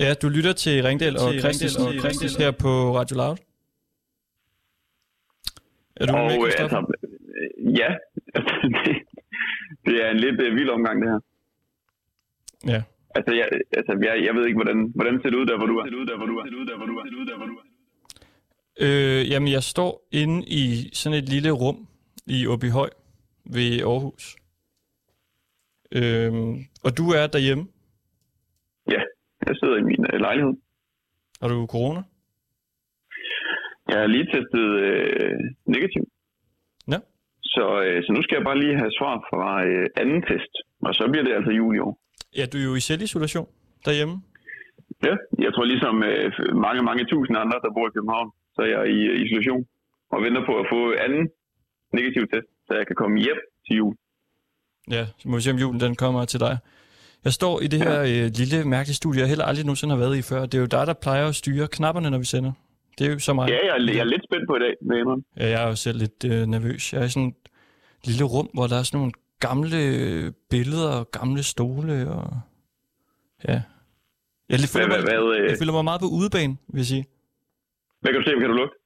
[0.00, 3.36] Ja, du lytter til Ringdal og Christensen og Christensen her på Radio Loud.
[5.96, 6.76] Er du Og med, øh, Christoffer?
[6.76, 7.06] altså,
[7.40, 7.90] øh, ja,
[8.86, 8.96] det,
[9.86, 11.20] det er en lidt øh, vild omgang, det her.
[12.72, 12.82] Ja.
[13.16, 13.46] Altså, jeg,
[13.78, 15.84] altså jeg, jeg ved ikke, hvordan, hvordan ser det ud der, hvor du er.
[15.84, 16.44] Ser det ud der, hvor du er.
[16.44, 17.04] Ser det ud der, hvor du er.
[17.04, 17.64] Ser det ud der, hvor du er.
[18.84, 21.88] Øh, jamen, jeg står inde i sådan et lille rum
[22.26, 22.90] i Åbyhøj
[23.44, 24.36] ved Aarhus.
[25.92, 26.32] Øh,
[26.84, 27.66] og du er derhjemme.
[28.90, 29.02] Ja,
[29.46, 30.54] jeg sidder i min øh, lejlighed.
[31.40, 32.02] Har du corona?
[33.88, 35.38] Jeg er lige testet øh,
[35.74, 36.04] negativ.
[36.92, 36.98] Ja.
[37.54, 40.54] Så, øh, så nu skal jeg bare lige have svar fra øh, anden test.
[40.86, 41.94] Og så bliver det altså jul i år.
[42.38, 43.48] Ja, du er jo i selvisolation
[43.84, 44.16] derhjemme.
[45.06, 46.26] Ja, jeg tror ligesom øh,
[46.66, 49.62] mange, mange tusind andre, der bor i København, så er jeg i øh, isolation
[50.12, 51.24] og venter på at få anden
[51.98, 53.94] negativ test, så jeg kan komme hjem til jul.
[54.96, 56.54] Ja, så må vi se, om julen den kommer til dig.
[57.24, 60.16] Jeg står i det her øh, lille mærkelige studie, jeg heller aldrig nogensinde har været
[60.16, 60.46] i før.
[60.46, 62.52] Det er jo dig, der plejer at styre knapperne, når vi sender.
[62.98, 63.50] Det er jo så meget.
[63.50, 65.24] Ja, jeg, er- jeg er lidt spændt på i dag, indrømme.
[65.36, 66.92] Ja, jeg er jo selv lidt øh, nervøs.
[66.92, 70.88] Jeg er i sådan et lille rum, hvor der er sådan nogle gamle øh, billeder
[70.88, 72.10] og gamle stole.
[72.10, 72.40] Og...
[73.48, 73.62] Ja.
[74.48, 75.50] Jeg, lidt føler, Hvad- mig, hvad, øh?
[75.50, 77.06] jeg føler mig meget på udebane, vil jeg sige.
[78.00, 78.30] Hvad kan du se?
[78.34, 78.76] Hvad kan du lugte?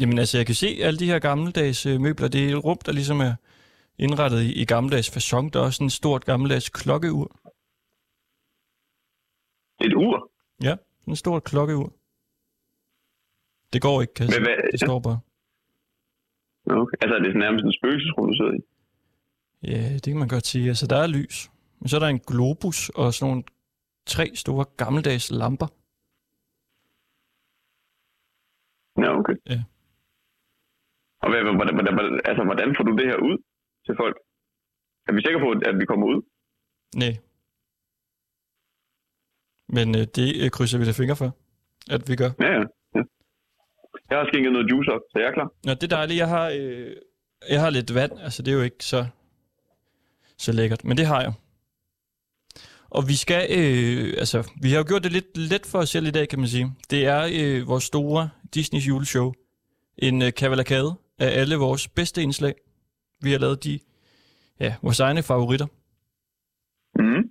[0.00, 2.28] Jamen altså, jeg kan se alle de her gammeldags øh, møbler.
[2.28, 3.34] Det er et rum, der ligesom er
[3.98, 5.52] indrettet i, i gammeldags fasong.
[5.52, 7.26] Der er også sådan et stort gammeldags klokkeur.
[9.86, 10.30] Et ur?
[10.62, 10.76] Ja,
[11.12, 11.92] et stort klokkeur.
[13.72, 14.40] Det går ikke, Men sige.
[14.40, 15.20] hvad- Det står bare.
[16.80, 16.96] Okay.
[17.00, 18.60] Altså, er det nærmest en spøgelsesrum, du sidder i?
[19.72, 20.68] Ja, det kan man godt sige.
[20.68, 21.50] Altså, der er lys.
[21.80, 23.44] Men så er der en globus og sådan nogle
[24.06, 25.66] tre store gammeldags lamper.
[29.02, 29.36] Ja, okay.
[29.52, 29.60] Ja.
[31.22, 33.36] Og hvad, hvordan, hvordan, hvordan, altså, hvordan får du det her ud
[33.88, 34.16] til folk?
[35.08, 36.18] Er vi sikre på, at vi kommer ud?
[37.02, 37.14] Nej.
[39.76, 41.30] Men øh, det øh, krydser vi da fingre for,
[41.94, 42.30] at vi gør.
[42.44, 42.64] Ja, ja.
[42.96, 43.02] ja.
[44.10, 45.48] Jeg har skænket noget juice op, så jeg er klar.
[45.66, 46.18] Nå, det er dejligt.
[46.18, 46.96] Jeg har, øh,
[47.54, 48.12] jeg har lidt vand.
[48.26, 49.06] Altså, det er jo ikke så,
[50.44, 51.32] så lækkert, men det har jeg.
[52.90, 56.06] Og vi skal, øh, altså, vi har jo gjort det lidt let for os selv
[56.06, 56.66] i dag, kan man sige.
[56.90, 59.32] Det er øh, vores store Disneys juleshow.
[59.98, 62.54] En øh, kavalakade af alle vores bedste indslag.
[63.22, 63.78] Vi har lavet de,
[64.60, 65.66] ja, vores egne favoritter.
[66.98, 67.22] Mm.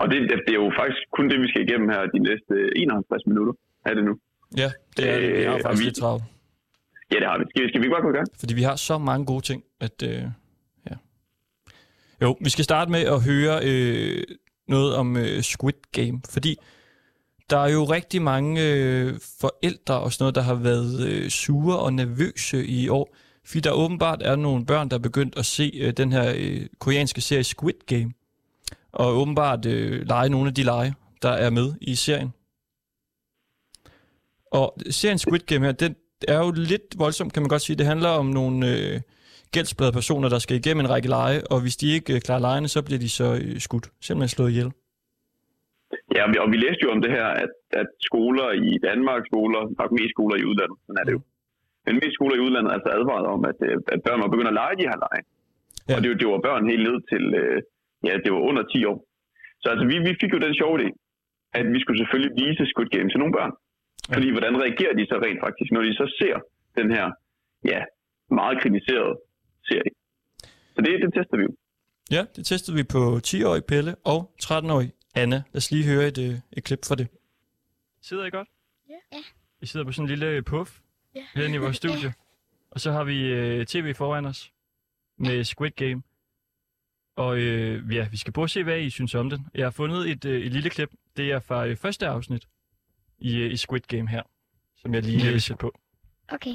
[0.00, 0.16] Og det,
[0.46, 3.52] det, er jo faktisk kun det, vi skal igennem her de næste 51 minutter.
[3.86, 4.14] Er det nu?
[4.56, 5.32] Ja, det er det.
[5.38, 6.24] Vi har Øh, faktisk vi- lidt travlt.
[7.12, 7.44] Ja, det har vi.
[7.50, 8.26] Skal, skal vi ikke bare gå i gang?
[8.40, 10.02] Fordi vi har så mange gode ting, at...
[10.02, 10.22] Øh,
[10.90, 10.94] ja.
[12.22, 14.22] Jo, vi skal starte med at høre øh,
[14.68, 16.56] noget om øh, Squid Game, fordi
[17.50, 21.78] der er jo rigtig mange øh, forældre og sådan noget, der har været øh, sure
[21.78, 23.16] og nervøse i år,
[23.46, 26.66] fordi der åbenbart er nogle børn, der er begyndt at se øh, den her øh,
[26.78, 28.12] koreanske serie Squid Game,
[28.92, 32.32] og åbenbart øh, lege nogle af de lege, der er med i serien.
[34.52, 35.96] Og serien Squid Game her, den
[36.28, 37.76] er jo lidt voldsom, kan man godt sige.
[37.76, 39.00] Det handler om nogle øh,
[39.52, 42.68] gældsplade personer, der skal igennem en række lege, og hvis de ikke øh, klarer lejene,
[42.68, 43.86] så bliver de så øh, skudt.
[44.00, 44.70] Simpelthen slået ihjel.
[46.14, 49.22] Ja, og vi, og vi læste jo om det her, at, at skoler i Danmark,
[49.30, 51.20] skoler, nok mest skoler i udlandet, sådan er det jo.
[51.86, 54.52] Men mest skoler i udlandet er altså advaret om, at, øh, at børn må begynde
[54.54, 55.22] at lege de her lege.
[55.88, 55.92] Ja.
[55.94, 57.58] Og det, var- det var børn helt ned til, øh,
[58.08, 58.98] ja, det var under 10 år.
[59.62, 60.88] Så altså, vi, vi fik jo den sjove idé,
[61.58, 63.52] at vi skulle selvfølgelig vise Squid Game til nogle børn.
[64.08, 64.14] Ja.
[64.16, 66.36] Fordi hvordan reagerer de så rent faktisk, når de så ser
[66.80, 67.06] den her,
[67.72, 67.80] ja,
[68.40, 69.14] meget kritiserede
[69.70, 69.92] serie.
[70.74, 71.52] Så det, det tester vi jo.
[72.16, 74.90] Ja, det testede vi på 10-årig Pelle og 13-årig
[75.22, 75.36] Anna.
[75.52, 77.08] Lad os lige høre et, øh, et klip fra det.
[78.02, 78.48] Sidder I godt?
[78.88, 79.00] Ja.
[79.62, 80.70] I sidder på sådan en lille puff
[81.14, 81.20] Ja.
[81.34, 82.14] herinde i vores studie.
[82.70, 84.52] Og så har vi øh, tv foran os
[85.18, 86.02] med Squid Game.
[87.16, 89.46] Og øh, ja, vi skal prøve at se, hvad I synes om den.
[89.54, 90.90] Jeg har fundet et, øh, et lille klip.
[91.16, 92.48] Det er fra øh, første afsnit
[93.18, 94.22] i, øh, i Squid Game her,
[94.76, 95.78] som jeg lige vil sætte på.
[96.28, 96.54] Okay.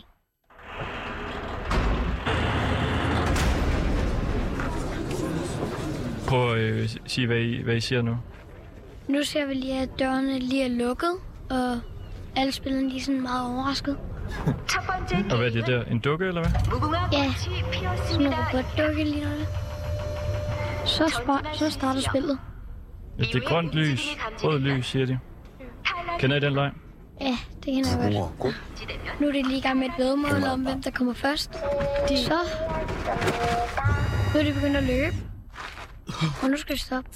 [6.27, 8.17] Prøv at øh, sige, hvad I, hvad I siger nu.
[9.07, 11.11] Nu ser vi lige, at dørene lige er lukket,
[11.49, 11.79] og
[12.35, 13.97] alle spillerne er sådan meget overrasket.
[14.68, 15.84] 첫 번째 Og hvad er det der?
[15.84, 16.52] En dukke, eller hvad?
[16.70, 18.36] 무궁화 Ja, 꽃이 sådan en 피었습니다.
[18.52, 19.30] robotdukke lige nu.
[20.86, 22.38] Så, spar- så starter spillet.
[23.18, 24.16] Ja, det er grønt lys.
[24.44, 25.18] Rød lys, siger de.
[26.18, 26.70] Kender I den leg?
[27.20, 28.54] Ja, det kender jeg godt.
[29.20, 31.54] Nu er det lige i gang med et vedmål om, hvem der kommer først.
[32.08, 32.38] Så.
[34.34, 35.16] Nu er de begyndt at løbe.
[36.42, 37.10] Og nu skal de stoppe.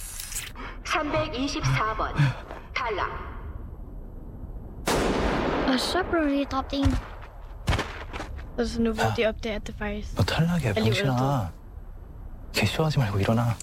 [0.89, 2.23] 324번
[2.77, 3.30] 탈락.
[5.71, 6.99] Og så blev de dræbt en.
[8.59, 10.17] Og så nu hvor de opdager, at det faktisk...
[10.17, 11.51] 너 탈락이야 Alligevel 병신아
[12.53, 13.55] 개쇼하지 말고 일어나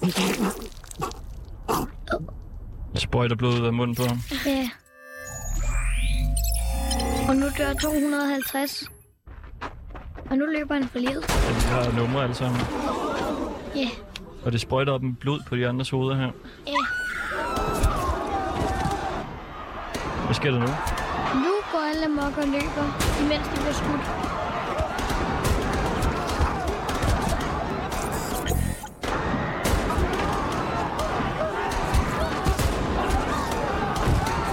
[2.95, 4.19] sprøjter blod ud af munden på ham.
[4.45, 4.69] Ja.
[7.29, 8.83] Og nu dør 250.
[10.29, 11.25] Og nu løber han for livet.
[11.29, 12.61] Ja, de har numre alle sammen.
[13.75, 13.89] Ja.
[14.45, 16.31] Og det sprøjter op med blod på de andres hoveder her.
[16.67, 16.83] Ja.
[20.25, 20.67] Hvad sker der nu?
[21.88, 22.86] Alle amok og løber,
[23.20, 24.04] imens de bliver skudt.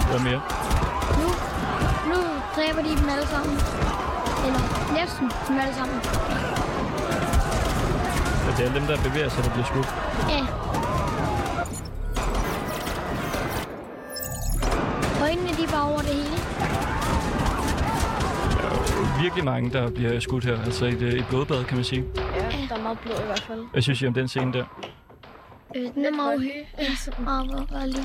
[0.09, 0.41] Hvad mere?
[1.19, 1.27] Nu,
[2.09, 2.17] nu
[2.55, 3.57] dræber de dem alle sammen.
[4.45, 5.97] Eller næsten dem alle sammen.
[8.47, 9.89] Er det alle dem, der bevæger sig, der bliver skudt?
[10.29, 10.45] Ja.
[15.21, 16.64] Øjnene, de var over det hele.
[19.21, 20.61] Virkelig mange, der bliver skudt her.
[20.63, 22.03] Altså et, et blodbad, kan man sige.
[22.17, 22.21] Ja,
[22.69, 23.63] der er meget blod i hvert fald.
[23.71, 24.65] Hvad synes I om den scene der?
[25.75, 26.47] Øh, den er meget høj.
[27.17, 28.03] Ja, meget voldelig.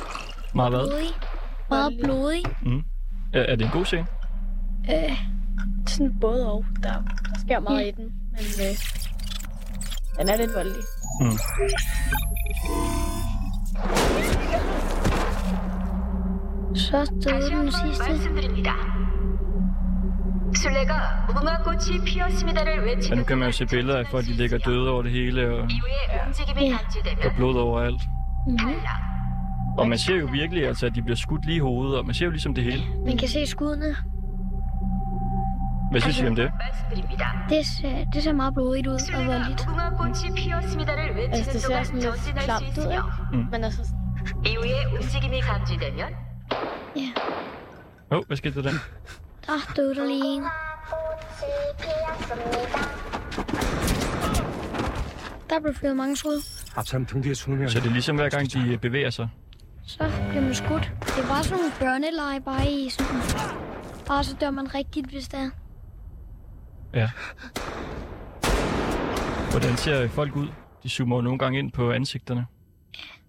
[0.54, 0.88] Meget hvad?
[0.88, 1.10] Blodig.
[1.70, 2.42] Meget blodig.
[2.62, 2.82] Mm.
[3.34, 4.06] Er, er det en god scene?
[4.90, 5.16] Øh,
[5.86, 6.64] Sådan både og.
[6.82, 8.76] Der, der sker meget i den, men øh,
[10.18, 10.82] den er lidt voldelig.
[11.20, 11.38] Mm.
[16.74, 18.30] så døde den sidste.
[23.10, 25.50] Ja, nu kan man jo se billeder af folk, de ligger døde over det hele,
[25.54, 25.68] og
[26.60, 26.78] ja.
[27.22, 28.02] der er blod overalt.
[28.46, 28.58] Mm.
[29.78, 32.14] Og man ser jo virkelig, altså, at de bliver skudt lige i hovedet, og man
[32.14, 32.82] ser jo ligesom det hele.
[33.06, 33.96] Man kan se skuddene.
[35.90, 36.50] Hvad synes altså, om det?
[37.48, 39.66] Det ser, det ser meget blodigt ud og voldeligt.
[39.68, 41.32] Mm.
[41.32, 43.02] Altså, det ser sådan lidt klamt ud, ikke?
[43.32, 43.46] Mm.
[43.50, 43.82] Men altså...
[46.96, 47.10] Ja.
[48.12, 48.70] Åh, oh, hvad skete der?
[49.47, 50.43] der døde der lige en.
[55.49, 56.41] Der blev fyret mange skud.
[56.75, 59.29] 앞사람 등 뒤에 숨으면 Så det er ligesom hver gang, de øh, bevæger sig.
[59.87, 60.91] Så bliver man skudt.
[61.01, 63.21] Det er bare sådan nogle børneleje, bare i sådan...
[64.07, 65.49] Bare så dør man rigtigt, hvis det er.
[66.93, 67.09] Ja.
[69.51, 70.47] Hvordan ser folk ud?
[70.83, 72.45] De zoomer jo nogle gange ind på ansigterne.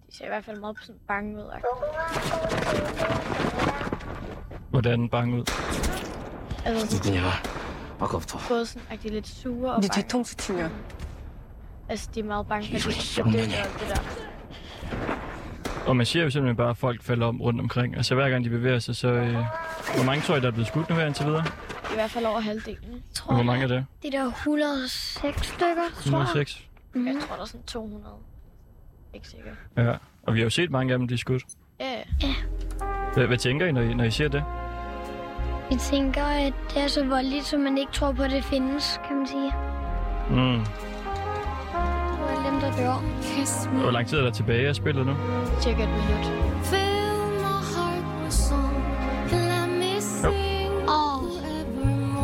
[0.07, 1.51] de ser i hvert fald meget sådan bange ud.
[4.72, 5.44] Hvordan bang ud?
[6.64, 10.70] Altså, de er både sådan, at er lidt sure og bange.
[11.88, 14.00] Altså, de er meget bange for, at de dør det der.
[15.86, 17.96] Og man ser jo simpelthen bare, at folk falder om rundt omkring.
[17.96, 19.08] Altså hver gang de bevæger sig, så...
[19.08, 19.32] Øh,
[19.94, 21.44] hvor mange tror I, der er blevet skudt nu her indtil videre?
[21.92, 23.02] I hvert fald over halvdelen.
[23.14, 23.86] Tror jeg, hvor mange er det?
[24.02, 25.66] Det der 106 stykker,
[26.10, 26.46] Tror jeg.
[26.94, 27.06] Mm.
[27.06, 28.14] jeg tror, der er sådan 200.
[29.14, 29.50] Ikke sikker.
[29.76, 31.42] Ja, og vi har jo set mange af dem, blive skudt.
[31.80, 32.02] Ja.
[32.24, 32.34] Yeah.
[33.14, 34.44] Hvad, hvad tænker I, når I, når I ser det?
[35.72, 39.00] Jeg tænker, at det er så voldeligt, så man ikke tror på, at det findes,
[39.06, 39.52] kan man sige.
[40.30, 40.60] Mm.
[41.74, 43.02] Og alle dem, der dør.
[43.82, 45.12] Hvor lang tid er der tilbage af spillet nu?
[45.60, 46.26] cirka et minut.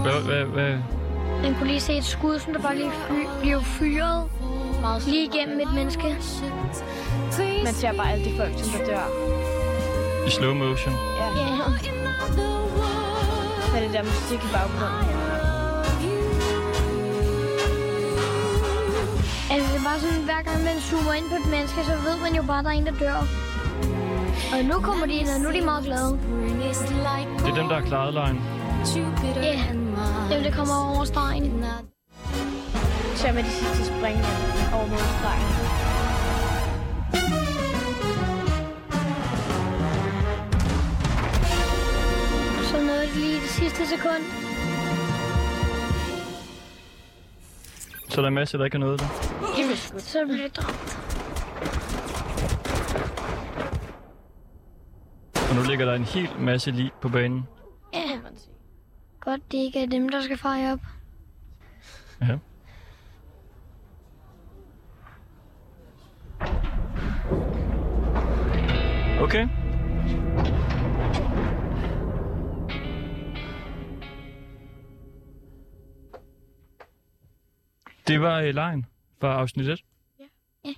[0.02, 0.74] Hvad, hvad, hvad?
[1.42, 4.24] man kunne lige se et skud, som der bare lige fy- blev fyret
[4.80, 6.16] Meget lige igennem et menneske.
[7.64, 9.06] Man ser bare alle de folk, som der dør.
[10.26, 10.94] I slow motion?
[11.18, 11.26] Ja.
[11.42, 12.67] Ja,
[13.72, 15.08] Med det der musik i baggrunden.
[19.50, 22.16] altså det er bare sådan, hver gang man zoomer ind på et menneske, så ved
[22.24, 23.18] man jo bare, at der er en, der dør.
[24.52, 26.18] Og nu kommer de ind, og nu er de meget glade.
[27.38, 28.40] Det er dem, der har klaret lejen.
[29.42, 29.58] Ja,
[30.34, 31.64] dem, der kommer over stregen.
[33.16, 34.18] Så med de sidste spring
[34.76, 35.46] over målstregen.
[35.52, 35.87] Så
[43.48, 44.22] det sidste sekund.
[48.08, 49.08] Så er der en masse, der ikke har noget det.
[50.02, 50.98] Så blev det dræbt.
[55.50, 57.44] Og nu ligger der en hel masse lig på banen.
[57.94, 58.54] Ja, man sige.
[59.20, 60.80] godt det ikke er dem, der skal fejre op.
[62.20, 62.38] Ja.
[69.20, 69.48] Okay.
[78.08, 78.86] Det var uh, lejen
[79.20, 79.84] fra afsnit 1.
[80.18, 80.24] Ja.
[80.64, 80.74] Ja.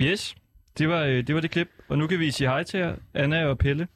[0.00, 0.36] Yes,
[0.78, 1.68] det var, uh, det var det klip.
[1.88, 3.88] Og nu kan vi sige hej til jer, Anna og Pelle.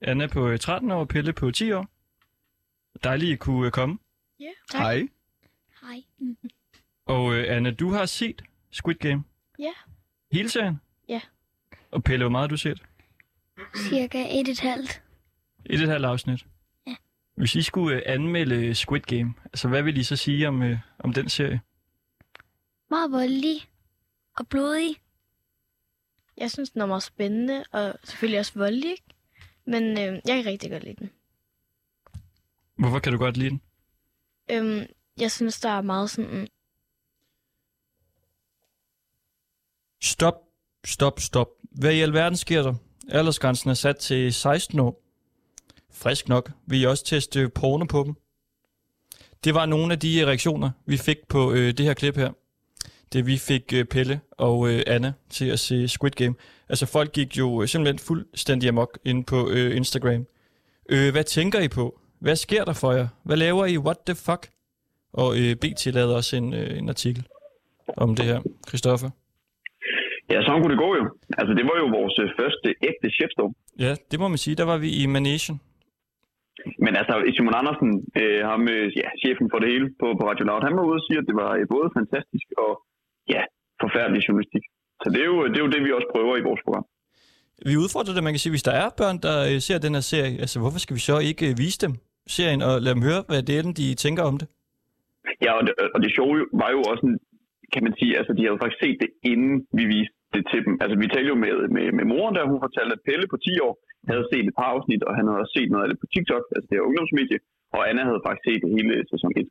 [0.00, 1.86] Anna på øh, 13 år, Pelle på 10 år.
[3.04, 3.98] Dejligt, at kunne øh, komme.
[4.40, 4.50] Ja.
[4.70, 4.80] Tak.
[4.80, 5.08] Hej.
[5.82, 6.02] Hej.
[7.06, 9.24] Og øh, Anna, du har set Squid Game?
[9.58, 9.72] Ja.
[10.32, 10.80] Hele serien?
[11.08, 11.20] Ja.
[11.90, 12.82] Og Pelle, hvor meget har du set?
[13.76, 15.02] Cirka et et halvt.
[15.66, 16.46] Et et halvt afsnit?
[17.34, 20.78] Hvis I skulle øh, anmelde Squid Game, altså hvad vil I så sige om, øh,
[20.98, 21.60] om den serie?
[22.90, 23.68] Meget voldelig
[24.38, 24.96] og blodig.
[26.36, 29.04] jeg synes, den er meget spændende, og selvfølgelig også voldelig, ikke?
[29.66, 31.10] Men øh, jeg kan rigtig godt lide den.
[32.78, 33.60] Hvorfor kan du godt lide den?
[34.50, 34.86] Øhm,
[35.20, 36.48] jeg synes, der er meget sådan...
[40.02, 40.34] Stop,
[40.84, 41.48] stop, stop.
[41.70, 42.74] Hvad i alverden sker der?
[43.08, 45.01] Aldersgrænsen er sat til 16 år.
[45.94, 46.50] Frisk nok.
[46.66, 48.14] Vil I også teste porno på dem?
[49.44, 52.30] Det var nogle af de reaktioner, vi fik på øh, det her klip her.
[53.12, 56.34] Det vi fik øh, Pelle og øh, Anna til at se Squid Game.
[56.68, 60.26] Altså folk gik jo øh, simpelthen fuldstændig amok ind på øh, Instagram.
[60.90, 62.00] Øh, hvad tænker I på?
[62.18, 63.08] Hvad sker der for jer?
[63.24, 63.78] Hvad laver I?
[63.78, 64.48] What the fuck?
[65.12, 67.26] Og øh, BT lavede også en, øh, en artikel
[67.96, 68.40] om det her.
[68.68, 69.10] Christoffer?
[70.30, 71.04] Ja, sådan kunne det gå jo.
[71.38, 73.54] Altså, det var jo vores øh, første ægte chefstorm.
[73.78, 74.56] Ja, det må man sige.
[74.56, 75.60] Der var vi i Manation.
[76.84, 77.90] Men altså, Simon Andersen,
[78.20, 81.00] øh, ham, øh, ja, chefen for det hele på, på Radio Loud, han var ude
[81.00, 82.72] og sige, at det var øh, både fantastisk og
[83.34, 83.42] ja,
[83.82, 84.64] forfærdelig journalistik.
[85.02, 86.86] Så det er, jo, det er jo det, vi også prøver i vores program.
[87.70, 90.04] Vi udfordrer det, man kan sige, hvis der er børn, der øh, ser den her
[90.12, 91.92] serie, altså hvorfor skal vi så ikke vise dem
[92.36, 94.48] serien og lade dem høre, hvad det er, de tænker om det?
[95.44, 97.16] Ja, og det, og det sjove jo- var jo også, en,
[97.74, 100.74] kan man sige, altså de havde faktisk set det, inden vi viste det til dem.
[100.82, 103.66] Altså vi talte jo med, med, med moren, der hun fortalte, at Pelle på 10
[103.66, 103.74] år
[104.10, 106.44] havde set et par afsnit, og han havde også set noget af det på TikTok,
[106.54, 107.38] altså det her ungdomsmedie,
[107.74, 109.48] og Anna havde faktisk set det hele sæson 1.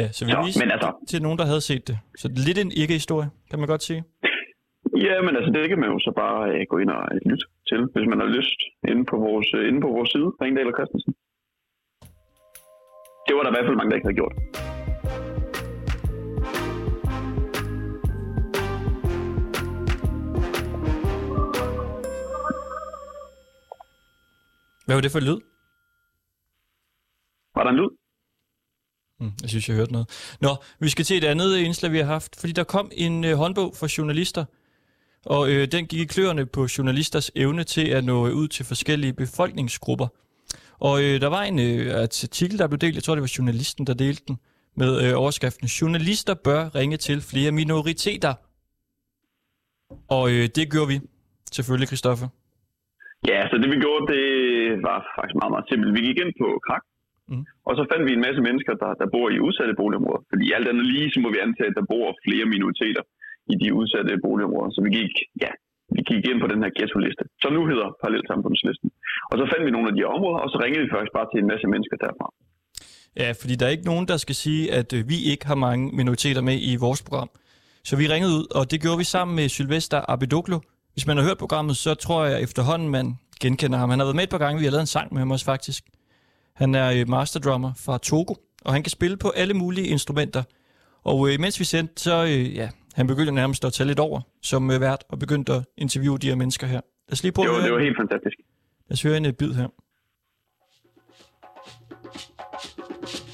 [0.00, 1.96] Ja, så vi Så, viste men altså- til nogen, der havde set det.
[2.20, 4.02] Så det er lidt en ikke-historie, kan man godt sige.
[5.08, 7.46] Ja, men altså det kan man jo så bare øh, gå ind og øh, lytte
[7.68, 8.58] til, hvis man har lyst,
[8.90, 11.12] inde på vores, øh, inde på vores side, Ringdal og Christensen.
[13.26, 14.34] Det var der i hvert fald mange, der ikke havde gjort.
[24.90, 25.40] Hvad var det for lyd?
[27.54, 27.90] Var der en lyd?
[29.20, 30.36] Mm, jeg synes, jeg hørte noget.
[30.40, 33.36] Nå, vi skal til et andet indslag, vi har haft, fordi der kom en øh,
[33.36, 34.44] håndbog for journalister,
[35.26, 39.12] og øh, den gik i kløerne på journalisters evne til at nå ud til forskellige
[39.12, 40.08] befolkningsgrupper.
[40.78, 43.86] Og øh, der var en øh, artikel, der blev delt, jeg tror, det var journalisten,
[43.86, 44.38] der delte den,
[44.76, 48.34] med øh, overskriften, Journalister bør ringe til flere minoriteter.
[50.08, 51.00] Og øh, det gjorde vi,
[51.52, 52.28] selvfølgelig, Christoffer.
[53.30, 54.24] Ja, så det vi gjorde, det
[54.88, 55.96] var faktisk meget, meget simpelt.
[55.98, 56.84] Vi gik ind på Krak,
[57.32, 57.44] Mm.
[57.68, 60.22] og så fandt vi en masse mennesker, der, der bor i udsatte boligområder.
[60.32, 63.02] Fordi alt andet lige, så må vi antage, at der bor flere minoriteter
[63.52, 64.70] i de udsatte boligområder.
[64.76, 65.12] Så vi gik,
[65.44, 65.52] ja,
[65.96, 68.88] vi gik ind på den her ghetto-liste, som nu hedder Parallelsamfundslisten.
[69.30, 71.38] Og så fandt vi nogle af de områder, og så ringede vi faktisk bare til
[71.42, 72.26] en masse mennesker derfra.
[73.22, 75.84] Ja, fordi der er ikke nogen, der skal sige, at øh, vi ikke har mange
[76.00, 77.30] minoriteter med i vores program.
[77.88, 80.58] Så vi ringede ud, og det gjorde vi sammen med Sylvester Abedoglo.
[80.92, 83.90] Hvis man har hørt programmet, så tror jeg efterhånden, man genkender ham.
[83.90, 85.44] Han har været med et par gange, vi har lavet en sang med ham også
[85.44, 85.84] faktisk.
[86.54, 90.42] Han er øh, masterdrummer fra Togo, og han kan spille på alle mulige instrumenter.
[91.02, 94.20] Og øh, mens vi sendte, så øh, ja, han begyndte nærmest at tage lidt over
[94.42, 96.80] som øh, vært, og begyndte at interviewe de her mennesker her.
[97.08, 98.36] Lad os lige prøve Det var, det var helt fantastisk.
[98.88, 99.68] lad os høre en øh, bid her.
[102.88, 103.29] Kan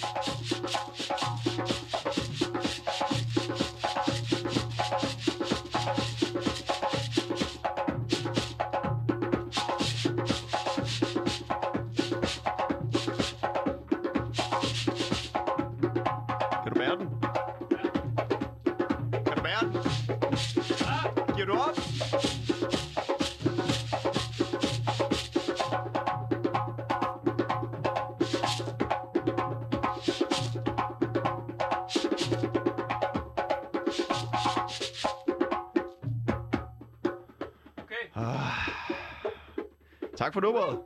[40.16, 40.78] Tak for nummeret.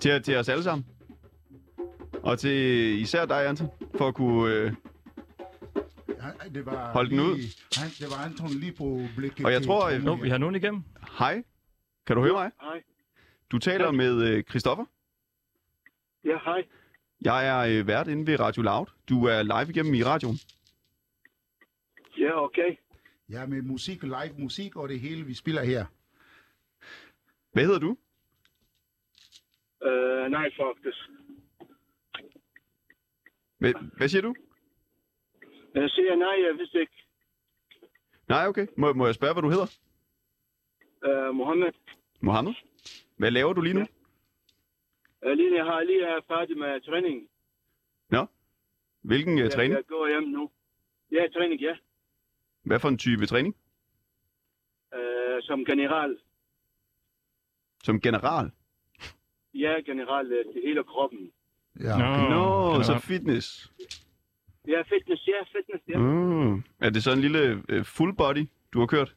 [0.00, 0.86] Til, til os alle sammen.
[2.22, 2.52] Og til
[3.00, 3.68] især dig, Anton,
[3.98, 4.54] for at kunne...
[4.54, 4.72] Øh,
[6.08, 7.36] Ja, det var Hold den ud.
[7.76, 9.46] Han, det var Anton lige på blikket.
[9.46, 10.22] Og jeg tror, Nu, ja.
[10.22, 10.82] vi har nogen igennem.
[11.18, 11.42] hej.
[12.06, 12.50] Kan du høre mig?
[12.60, 12.82] Hej.
[13.50, 14.84] Du taler med øh, Christoffer.
[16.24, 16.62] Ja, hej.
[17.20, 18.86] Jeg er øh, vært inde ved Radio Loud.
[19.08, 20.38] Du er live igennem i radioen.
[22.18, 22.76] Ja, okay.
[23.30, 25.84] Ja, med musik, live musik og det hele, vi spiller her.
[27.54, 27.90] Hvad hedder du?
[29.86, 30.98] Uh, nej, faktisk.
[33.58, 34.34] Hvad, hvad siger du?
[35.74, 36.92] Jeg siger nej, jeg vidste ikke.
[38.28, 38.66] Nej, okay.
[38.76, 39.68] Må, må jeg spørge, hvad du hedder?
[41.08, 41.72] Uh, Mohammed.
[42.20, 42.54] Mohammed.
[43.16, 43.86] Hvad laver du lige nu?
[45.26, 47.28] Uh, lige, jeg har lige er færdig med træning.
[49.04, 49.74] Hvilken øh, Jeg, træning?
[49.74, 50.50] jeg går hjem nu.
[51.12, 51.76] Ja, træning, ja.
[52.62, 53.56] Hvad for en type træning?
[54.92, 56.18] Uh, som general.
[57.84, 58.50] Som general?
[59.54, 61.30] Ja, general uh, til hele kroppen.
[61.80, 61.96] Ja.
[61.98, 62.84] Nå, Nå, general.
[62.84, 63.72] så fitness.
[64.68, 65.98] Ja, fitness, ja, fitness, ja.
[65.98, 66.62] Mm.
[66.80, 69.14] Er det så en lille øh, full body, du har kørt?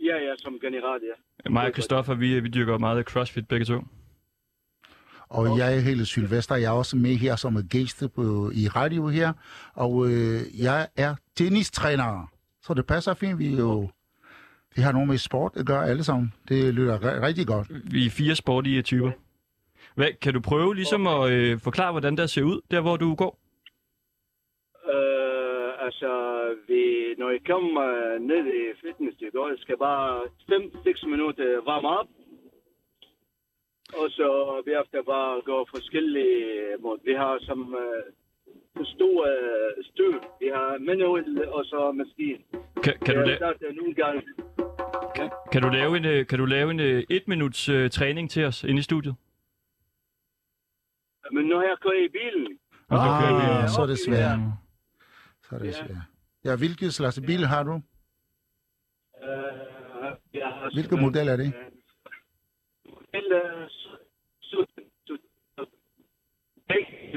[0.00, 1.50] Ja, ja, som general, ja.
[1.50, 3.80] Mig og Christoffer, vi, vi dyrker meget crossfit begge to.
[5.28, 6.54] Og jeg er hele Sylvester.
[6.54, 9.32] Jeg er også med her som gæst på, i radio her.
[9.74, 12.32] Og øh, jeg er tennistræner.
[12.62, 13.38] Så det passer fint.
[13.38, 13.90] Vi, er jo,
[14.76, 16.32] vi har noget med sport at gøre alle sammen.
[16.48, 17.68] Det lyder ri- rigtig godt.
[17.92, 19.10] Vi er fire sportige typer.
[19.94, 23.14] Hvad, kan du prøve ligesom at øh, forklare, hvordan der ser ud, der hvor du
[23.14, 23.32] går?
[24.94, 26.10] Øh, altså,
[26.68, 26.82] vi,
[27.18, 32.08] når jeg kommer øh, ned i fitness, det går, skal bare 5-6 minutter varme op.
[34.00, 34.28] Og så
[34.66, 37.00] bagefter bare gå forskellige måder.
[37.04, 38.02] Vi har som øh,
[38.84, 40.12] stor øh, styr.
[40.40, 42.38] Vi har manuel og så maskine.
[42.84, 44.22] Kan, kan, du, Jeg la- starter nogle gange.
[45.52, 48.44] kan du lave en, øh, kan du lave en øh, et minuts øh, træning til
[48.44, 49.14] os inde i studiet?
[51.32, 52.58] Men når jeg kører i bilen,
[52.90, 53.62] så kører vi.
[53.62, 54.38] Ah, så er det svært.
[55.42, 55.72] Så er det Ja.
[55.72, 55.96] svært.
[56.44, 57.72] Ja, hvilken slags bil har du?
[59.22, 60.74] har...
[60.74, 61.52] Hvilken model er det?
[62.86, 63.32] Model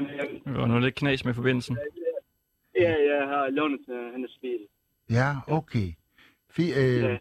[0.08, 1.78] su- Og noget lidt knas med forbindelsen.
[2.80, 4.58] Ja, jeg har lånet uh, hendes bil.
[5.10, 5.88] Ja, okay.
[6.50, 7.18] Fy, øh,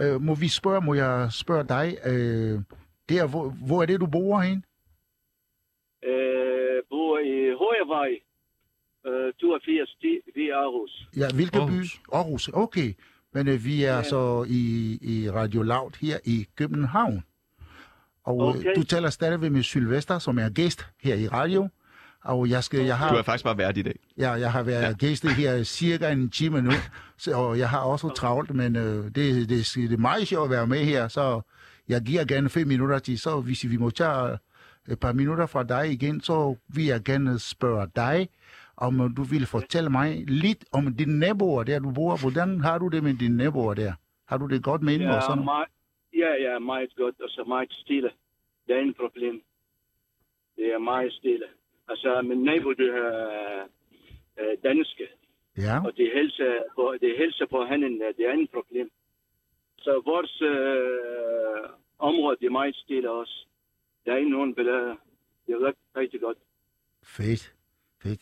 [0.00, 2.60] øh, må vi spørge, må jeg spørge dig, øh,
[3.08, 4.64] der, hvor, hvor er det, du bor hen?
[6.04, 8.10] Øh, bor i Højevej,
[9.06, 9.96] øh, 82
[10.36, 11.08] ved Aarhus.
[11.16, 11.98] Ja, hvilken Aarhus.
[11.98, 12.14] by?
[12.14, 12.94] Aarhus, okay.
[13.34, 14.02] Men øh, vi er Ja.
[14.02, 14.62] så i,
[15.02, 17.24] i Radio Loud her i København.
[18.24, 18.58] Og okay.
[18.58, 18.74] Okay.
[18.76, 21.68] du taler stadigvæk med Sylvester, som er gæst her i radio.
[22.24, 23.98] Og jeg, skal, jeg, Du er har, faktisk bare vært i dag.
[24.18, 24.92] ja, jeg har været ja.
[24.92, 26.70] gæst her cirka en time nu,
[27.18, 29.14] så, og jeg har også travlt, men øh, det,
[29.48, 31.40] det, det er meget sjovt at være med her, så
[31.88, 34.38] jeg giver gerne fem minutter til, så hvis vi må tage
[34.88, 38.28] et par minutter fra dig igen, så vil jeg gerne spørge dig,
[38.76, 42.16] om øh, du vil fortælle mig lidt om dine naboer der, du bor.
[42.20, 43.92] Hvordan har du det med dine naboer der?
[44.28, 45.44] Har du det godt med dem og Ja, sådan noget?
[45.44, 45.68] meget,
[46.22, 48.10] ja, ja, meget godt, og så meget stille.
[48.66, 49.42] Det er ingen problem.
[50.56, 51.44] Det er meget stille.
[51.90, 53.66] Altså, min nabo, det er
[54.40, 55.06] øh, danske,
[55.58, 58.90] Ja, og det hilser på, det hilser på hende, det er ingen problem.
[59.78, 63.46] Så vores øh, område, det er meget stille også.
[64.04, 64.96] Der er ikke nogen belader.
[65.46, 66.38] Det er rigtig, rigtig godt.
[67.04, 67.54] fedt,
[68.02, 68.20] fedt.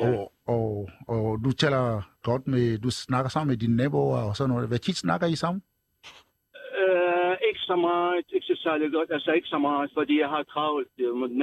[0.00, 0.08] Ja.
[0.08, 4.50] Og, og, og du taler godt med, du snakker sammen med dine naboer og sådan
[4.54, 4.68] noget.
[4.68, 5.62] Hvad tit snakker I sammen?
[7.72, 10.88] Så meget, ikke så særlig godt, altså ikke så meget, fordi jeg har travlt,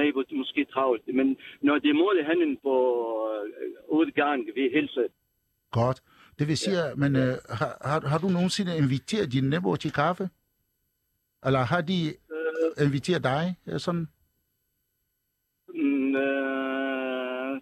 [0.00, 2.74] nabo måske travlt, men når det er målet handen på
[3.98, 5.06] udgang, vi hilser,
[5.70, 6.02] Godt.
[6.38, 6.94] Det vil sige, ja.
[6.94, 10.28] men øh, har, har, har du nogensinde inviteret dine naboer til kaffe?
[11.46, 13.56] Eller har de uh, inviteret dig?
[13.66, 14.08] øh, Sådan?
[15.74, 17.52] mm, uh,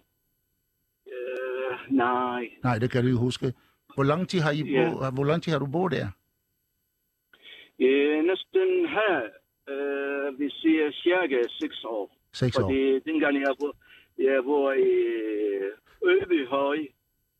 [1.05, 3.53] uh, nej, Nej, det kan du ikke huske.
[3.95, 6.07] Hvor lang tid har, I bo, hvor lang tid har du boet der?
[7.87, 9.15] Uh, næsten her,
[9.73, 12.61] uh, vi siger cirka 6 år, Seks år.
[12.61, 13.75] fordi dengang jeg bor,
[14.17, 14.93] jeg bor i
[16.03, 16.77] Øbyhøj,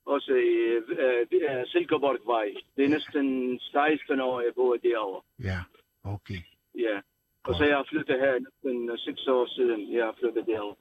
[0.06, 5.22] også i uh, Silkeborgvej, det er næsten 16 år, jeg bor derovre.
[5.44, 5.60] Ja,
[6.04, 6.42] okay.
[6.76, 7.00] Ja.
[7.44, 10.76] Og så jeg flyttet her næsten seks år siden, jeg har flyttet derovre.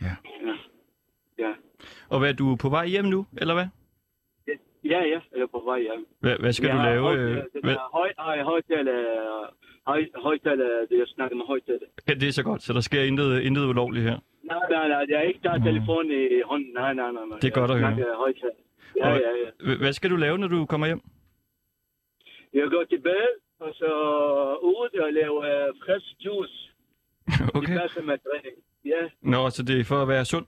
[0.00, 0.14] Ja.
[0.46, 0.54] Ja.
[1.38, 1.52] Ja,
[2.08, 3.66] Og hvad, du er på vej hjem nu, eller hvad?
[4.84, 6.06] Ja, ja jeg er på vej hjem.
[6.20, 7.18] Hvad, hvad skal jeg du lave?
[7.18, 8.98] Øh, der høj, høj, højtaler,
[9.86, 11.86] høj, højtaler, det jeg snakker med højtaler.
[12.08, 14.18] ja, det er så godt, så der sker intet, intet ulovligt her.
[14.42, 16.72] Nej, nej, nej, jeg har ikke taget telefonen i hånden.
[16.74, 17.24] Nej, nej, nej.
[17.30, 17.38] nej.
[17.42, 18.06] Det er godt at jeg høre.
[18.96, 19.16] Ja, ja,
[19.68, 19.76] ja.
[19.76, 21.00] Hvad- skal du lave, når du kommer hjem?
[22.54, 23.28] Jeg går til bad,
[23.60, 23.90] og så
[24.62, 25.44] ude og laver
[25.84, 26.56] frisk juice.
[27.54, 27.72] Okay.
[27.72, 28.56] Det passer med træning.
[28.84, 30.46] Ja, Nå, så det er for at være sund?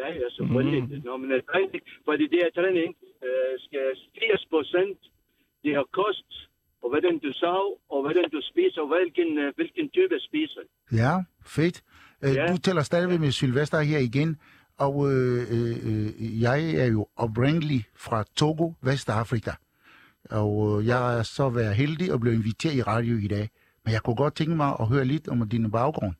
[0.00, 0.82] Ja, ja, selvfølgelig.
[0.84, 1.00] Mm.
[1.08, 2.90] Når man er træning, fordi det er træning,
[3.26, 3.86] øh, skal
[4.18, 4.98] 80 procent,
[5.62, 6.30] det er kost,
[6.82, 10.62] og hvordan du sov, og hvordan du spiser, og hvilken, øh, hvilken type spiser.
[11.02, 11.12] Ja,
[11.56, 11.76] fedt.
[12.24, 12.46] Øh, Ja.
[12.52, 14.30] Du taler stadigvæk med Sylvester her igen.
[14.86, 19.50] Og øh, øh, øh, jeg er jo oprindelig fra Togo, Vestafrika.
[20.30, 23.48] Og øh, jeg er så været heldig at blive inviteret i radio i dag.
[23.84, 26.14] Men jeg kunne godt tænke mig at høre lidt om din baggrund.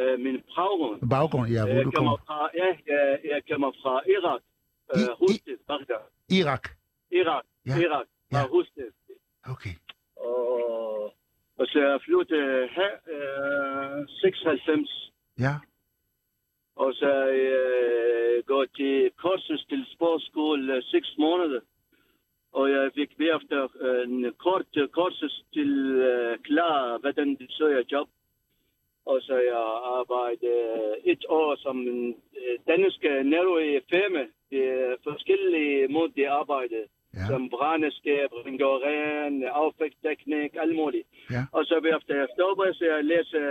[0.00, 3.94] Øh, min baggrund, Baggrund, ja, hvor jeg du kommer fra, ja, jeg, jeg kommer fra
[4.16, 6.02] Irak, I- øh, Husted, Bagdad.
[6.40, 6.64] Irak.
[7.20, 7.74] Irak, Ja.
[7.84, 8.46] Irak, fra Ja.
[8.54, 8.90] Husted.
[9.54, 9.74] Okay.
[10.16, 11.04] Og,
[11.58, 15.12] og så jeg flyttet her, øh, 96.
[15.38, 15.54] Ja,
[16.76, 21.60] Og så jeg øh, gået til kursus til sportsskole øh, 6 måneder.
[22.52, 25.70] Og jeg fik bagefter øh, en kort øh, kursus til
[26.08, 28.08] øh, klar, hvordan søger job.
[29.06, 29.64] Og så jeg
[30.00, 32.08] arbejdet øh, et år som en
[32.40, 33.00] øh, dansk
[33.92, 34.22] firma.
[34.50, 36.84] Det er forskellige måder, de arbejder.
[37.20, 37.26] Ja.
[37.32, 41.06] som brændeskab, rengøring, affægtsteknik, alt muligt.
[41.30, 41.42] Ja.
[41.52, 43.44] Og så efter jeg stopper, så jeg læser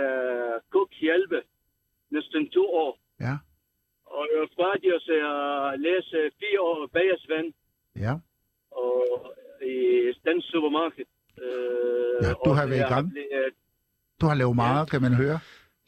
[0.72, 1.40] Cook Hjelpe,
[2.10, 2.98] næsten to år.
[3.20, 3.34] Ja.
[4.06, 5.38] Og jeg færdig, så jeg
[5.86, 7.48] læser fire år bagersvand
[8.06, 8.14] Ja.
[8.70, 8.96] og
[9.74, 9.76] i
[10.18, 11.06] Stens Supermarked.
[11.38, 13.06] Uh, Ja, du har været i gang.
[14.20, 15.38] Du har lavet meget, kan man høre.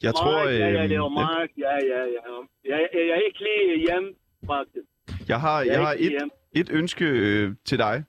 [0.03, 1.49] Jeg tror, ja, ja, øh, det var meget.
[1.57, 2.21] Ja, ja, ja.
[2.65, 4.13] Jeg, jeg, jeg er ikke lige hjemme,
[4.45, 4.85] faktisk.
[5.27, 6.29] jeg har, Jeg jeg har et,
[6.61, 8.03] et ønske øh, til dig.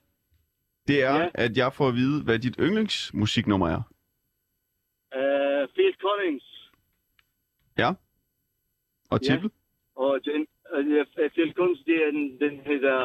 [0.87, 1.29] Det er, Ja.
[1.33, 3.81] at jeg får at vide, hvad dit yndlingsmusiknummer er.
[5.19, 6.71] Uh, Phil Collins.
[7.77, 7.89] Ja.
[9.11, 9.27] Og Ja.
[9.35, 9.51] titel?
[9.95, 12.99] Og den, uh, Phil Collins, det er den, den hedder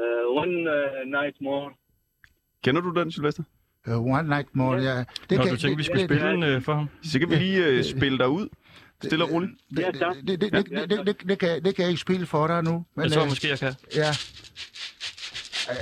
[0.00, 1.74] uh, One uh, Night More.
[2.64, 3.42] Kender du den, Sylvester?
[3.86, 5.04] Uh, One Night More, ja.
[5.30, 6.88] Det Nå, du tænker, vi skulle det, spille den øh, for ham?
[7.02, 8.48] Så kan vi lige øh, spille dig ud.
[9.04, 9.52] Stille og roligt.
[9.70, 10.16] Det, Ja, det, tak.
[10.16, 12.64] det, det, det, det, det, det, det, kan, det kan jeg ikke spille for dig
[12.64, 12.84] nu.
[12.94, 13.74] Men, Jeg tror øh, måske, jeg kan.
[13.96, 14.10] Ja.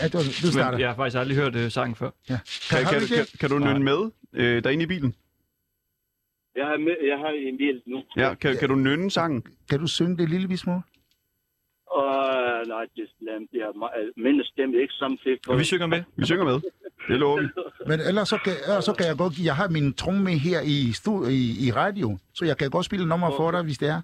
[0.02, 0.70] Ja, du, du starter.
[0.70, 2.10] Men jeg har faktisk aldrig hørt øh, sangen før.
[2.30, 2.38] Ja.
[2.70, 5.14] Kan, har kan, du kan, kan du nynne med øh, derinde i bilen?
[6.56, 8.02] Jeg har, med, jeg har en bil nu.
[8.16, 9.42] Ja, kan, kan du nynne sangen?
[9.70, 10.80] Kan du synge det lille små?
[12.00, 12.06] Og
[12.66, 16.02] nej, det er meget- mindre stemme, ikke Phil Og vi synger med.
[16.20, 16.58] Vi synger med.
[17.08, 17.48] Det lover vi.
[17.86, 20.32] Men ellers så kan, ellers så kan jeg godt give, jeg har min tromme med
[20.32, 23.78] her i, stu, i, i radio, så jeg kan godt spille nummer for dig, hvis
[23.78, 24.00] det er.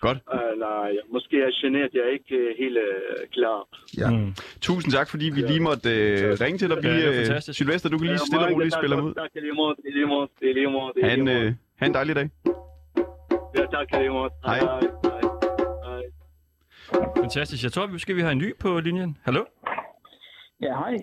[0.00, 0.18] Godt.
[0.34, 1.90] Uh, nej, måske er jeg generet.
[1.94, 3.60] Jeg er ikke uh, helt uh, klar.
[3.98, 4.10] Ja.
[4.10, 4.34] Mm.
[4.60, 6.76] Tusind tak, fordi vi lige måtte øh, ringe til dig.
[6.82, 7.56] Vi, Ja, det er øh, fantastisk.
[7.56, 9.14] Sylvester, du kan lige Ja, stille og roligt spille ham ud.
[9.14, 9.74] Tak lige måde.
[9.88, 10.28] I lige måde.
[10.42, 10.92] Lige måde.
[10.96, 11.46] I Ha' en, lige måde.
[11.46, 12.28] øh, ha' en dejlig dag.
[13.56, 14.30] Ja, tak lige måde.
[14.46, 14.58] Hej.
[14.58, 15.29] Hej.
[17.16, 17.62] Fantastisk.
[17.64, 19.18] Jeg tror, vi måske vi har en ny på linjen.
[19.22, 19.44] Hallo?
[20.62, 20.96] Ja, hej.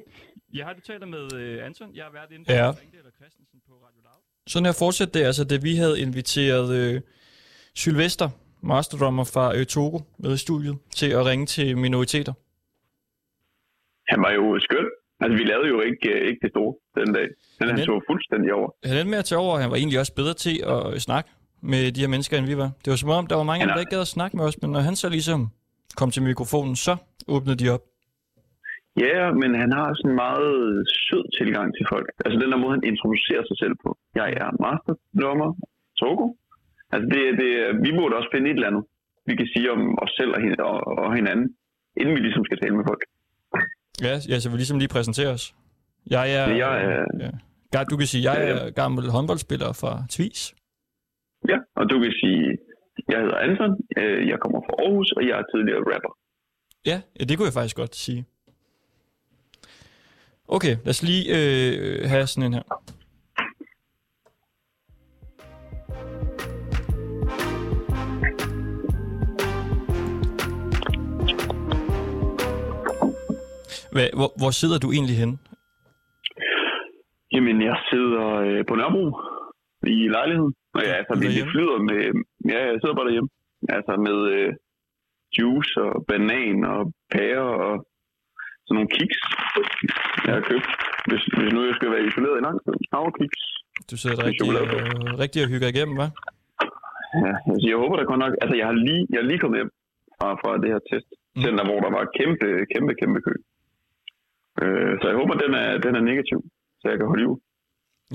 [0.54, 1.95] Jeg har du taler med øh, Anton.
[1.95, 2.69] Jeg har været inde på Ja.
[2.69, 4.21] Ringdal og Christensen på Radio Loud.
[4.47, 7.02] Sådan her fortsætter det altså, da vi havde inviteret øh,
[7.76, 8.30] Sylvester,
[8.63, 12.34] masterdrummer fra øh, Togo, med i studiet til at ringe til minoriteter.
[14.12, 14.86] Han var jo skøn.
[15.19, 16.73] Altså, vi lavede jo ikke, øh, ikke det store
[17.06, 17.28] den dag.
[17.60, 18.69] Den han Men- så fuldstændig over.
[18.84, 21.00] Han endte med at tage over, og han var egentlig også bedre til at øh,
[21.00, 21.30] snakke
[21.62, 22.71] med de her mennesker, end vi var.
[22.86, 24.45] Det var som om, der var mange, Han der er- ikke gad at snakke med
[24.45, 25.50] os, men når han så ligesom
[26.00, 26.93] kom til mikrofonen, så
[27.28, 27.84] åbnede de op.
[29.06, 30.54] Ja, men han har sådan en meget
[31.08, 32.08] sød tilgang til folk.
[32.26, 33.89] Altså den der måde, han introducerer sig selv på.
[34.19, 35.50] Jeg er masterdrummer,
[36.02, 36.26] Togo.
[36.93, 37.50] Altså det, det,
[37.86, 38.84] vi burde også finde et eller andet,
[39.30, 41.47] vi kan sige om os selv og, og, og hinanden,
[42.02, 43.02] inden vi ligesom skal tale med folk.
[44.08, 45.45] Ja, ja, så vi ligesom lige præsentere os.
[46.15, 46.45] Jeg er...
[46.63, 47.30] Jeg er- ja.
[47.76, 50.39] Ga- Du kan sige, jeg er gammel håndboldspiller fra Tvis.
[51.52, 52.43] Ja, og du kan sige,
[53.10, 56.12] jeg hedder Anton, øh, jeg kommer fra Aarhus, og jeg er tidligere rapper.
[56.86, 58.26] Ja, ja, det kunne jeg faktisk godt sige.
[60.48, 62.65] Okay, lad os lige øh, have sådan en her.
[73.91, 75.38] Hvad, hvor, hvor sidder du egentlig henne?
[77.34, 79.06] Jamen, jeg sidder øh, på Nørrebro
[79.84, 80.54] i lejligheden.
[80.78, 82.02] Og ja, altså, vi, vi flyder med...
[82.54, 83.32] Ja, jeg sidder bare derhjemme.
[83.76, 84.50] Altså med øh,
[85.38, 86.82] juice og banan og
[87.13, 87.74] pære og
[88.66, 89.20] sådan nogle kiks,
[90.26, 90.70] jeg har købt.
[91.10, 92.76] Hvis, hvis nu jeg skal være isoleret i lang tid.
[92.94, 93.42] Havrekiks.
[93.90, 96.12] Du sidder Med rigtig, øh, rigtig og hygger igennem, hva'?
[97.24, 98.34] Ja, altså, jeg håber da godt nok...
[98.42, 99.72] Altså, jeg har lige, jeg er lige kommet hjem
[100.18, 101.70] fra, fra det her testcenter, mm.
[101.70, 103.34] hvor der var kæmpe, kæmpe, kæmpe kø.
[104.62, 106.40] Øh, så jeg håber, den er, den er negativ,
[106.80, 107.40] så jeg kan holde jul.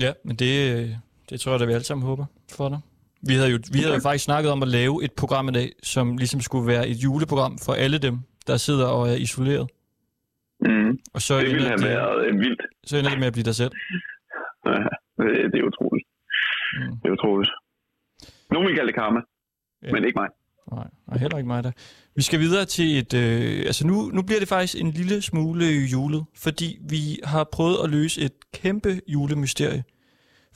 [0.05, 0.89] Ja, men det, øh,
[1.29, 2.79] det tror jeg da, vi alle sammen håber for dig.
[3.27, 5.71] Vi havde jo vi havde jo faktisk snakket om at lave et program i dag,
[5.83, 9.67] som ligesom skulle være et juleprogram for alle dem, der sidder og er isoleret.
[10.59, 10.99] Mm.
[11.13, 12.61] Og så det ville have været øh, vildt.
[12.85, 13.71] Så ender det med at blive dig selv.
[14.65, 14.71] Ja,
[15.17, 16.07] det, det er utroligt.
[16.77, 16.97] Mm.
[17.01, 17.51] Det er utroligt.
[18.51, 19.19] Nogen vil kalde det karma,
[19.83, 19.91] Ja.
[19.91, 20.29] men ikke mig.
[20.71, 21.71] Nej, og heller ikke mig der.
[22.15, 23.13] Vi skal videre til et...
[23.13, 27.77] Øh, altså nu, nu bliver det faktisk en lille smule julet, fordi vi har prøvet
[27.83, 29.83] at løse et kæmpe julemysterie.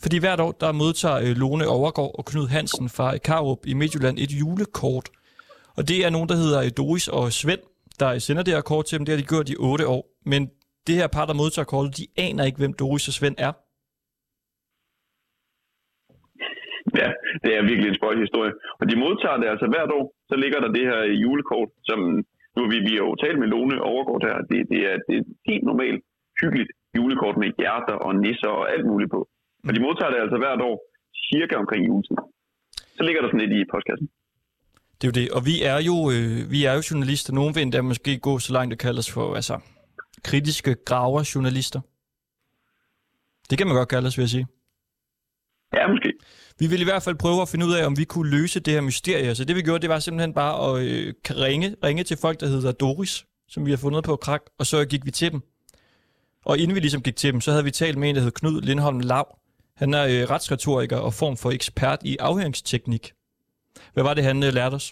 [0.03, 3.73] Fordi hvert år, der modtager øh, Lone Overgaard og Knud Hansen fra øh, Karup i
[3.73, 5.07] Midtjylland et julekort.
[5.77, 7.63] Og det er nogen, der hedder øh, Doris og Svend,
[8.01, 9.05] der sender det her kort til dem.
[9.05, 10.03] Det har de gjort i 8 år.
[10.31, 10.41] Men
[10.87, 13.53] det her par, der modtager kortet, de aner ikke, hvem Doris og Svend er.
[17.01, 17.09] Ja,
[17.43, 18.53] det er virkelig en spøjt historie.
[18.79, 20.05] Og de modtager det altså hvert år.
[20.29, 21.99] Så ligger der det her julekort, som
[22.55, 24.35] nu vi, vi har jo talt med Lone Overgaard der.
[24.51, 26.01] Det, det, er, det er et helt normalt,
[26.41, 29.21] hyggeligt julekort med hjerter og nisser og alt muligt på.
[29.67, 30.75] Og de modtager det altså hvert år,
[31.29, 32.17] cirka omkring juletid.
[32.97, 34.07] Så ligger der sådan lidt i postkassen.
[34.97, 35.27] Det er jo det.
[35.37, 37.33] Og vi er jo, øh, vi er jo journalister.
[37.33, 39.55] Nogen vil endda måske gå så langt, det kaldes for altså,
[40.23, 41.81] kritiske graverjournalister.
[43.49, 44.47] Det kan man godt kalde os, vil jeg sige.
[45.77, 46.13] Ja, måske.
[46.59, 48.73] Vi vil i hvert fald prøve at finde ud af, om vi kunne løse det
[48.73, 49.35] her mysterie.
[49.35, 51.13] Så det vi gjorde, det var simpelthen bare at øh,
[51.45, 54.85] ringe, ringe til folk, der hedder Doris som vi har fundet på krak, og så
[54.85, 55.41] gik vi til dem.
[56.45, 58.31] Og inden vi ligesom gik til dem, så havde vi talt med en, der hed
[58.31, 59.36] Knud Lindholm Lav.
[59.81, 63.05] Han er øh, retsretoriker og form for ekspert i afhøringsteknik.
[63.93, 64.87] Hvad var det, han øh, lærte os?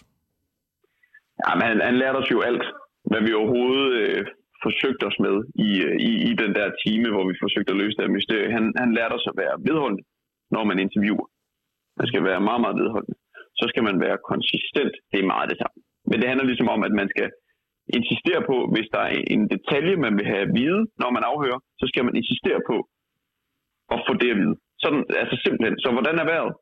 [1.42, 2.64] Ja, men han, han lærte os jo alt,
[3.10, 4.20] hvad vi overhovedet øh,
[4.66, 7.96] forsøgte os med i, øh, i, i den der time, hvor vi forsøgte at løse
[7.96, 8.54] det her mysterie.
[8.56, 10.04] Han, han lærte os at være vedholdende,
[10.54, 11.26] når man interviewer.
[11.98, 13.16] Man skal være meget, meget vedholdende.
[13.60, 14.94] Så skal man være konsistent.
[15.10, 15.78] Det er meget det samme.
[16.08, 17.28] Men det handler ligesom om, at man skal
[17.98, 21.60] insistere på, hvis der er en detalje, man vil have at vide, når man afhører,
[21.80, 22.76] så skal man insistere på
[23.94, 24.56] at få det at vide.
[24.82, 25.74] Sådan, altså simpelthen.
[25.82, 26.52] Så hvordan er vejret?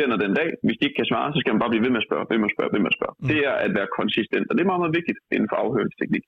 [0.00, 0.48] Den og den dag.
[0.66, 2.38] Hvis de ikke kan svare, så skal man bare blive ved med at spørge, ved
[2.42, 3.14] med at spørge, ved med at spørge.
[3.20, 3.28] Mm.
[3.30, 6.24] Det er at være konsistent, og det er meget, meget vigtigt inden for afhøringsteknik.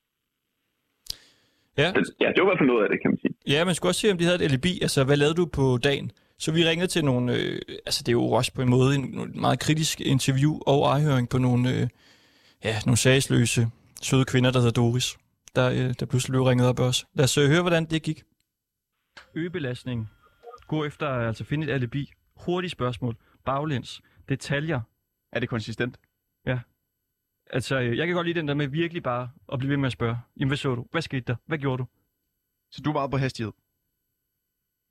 [1.82, 1.88] Ja.
[2.22, 3.34] ja, det var i hvert fald noget af det, kan man sige.
[3.54, 4.72] Ja, man skulle også se, om de havde et alibi.
[4.86, 6.06] Altså, hvad lavede du på dagen?
[6.38, 9.32] Så vi ringede til nogle, øh, altså det er jo også på en måde en
[9.34, 11.88] meget kritisk interview og afhøring på nogle, øh,
[12.64, 13.66] ja, nogle sagsløse,
[14.02, 15.18] søde kvinder, der hedder Doris,
[15.56, 17.06] der, øh, der pludselig blev ringet op også.
[17.14, 18.22] Lad os øh, høre, hvordan det gik.
[19.34, 20.10] Øgebelastning.
[20.68, 22.12] Gå efter altså finde et alibi.
[22.36, 23.16] Hurtige spørgsmål.
[23.44, 24.02] Baglæns.
[24.28, 24.80] Detaljer.
[25.32, 26.00] Er det konsistent?
[26.46, 26.60] Ja.
[27.50, 29.86] Altså, øh, jeg kan godt lide den der med virkelig bare at blive ved med
[29.86, 30.18] at spørge.
[30.36, 30.86] Jamen, hvad så du?
[30.90, 31.36] Hvad skete der?
[31.46, 31.86] Hvad gjorde du?
[32.70, 33.52] Så du er meget på hastighed?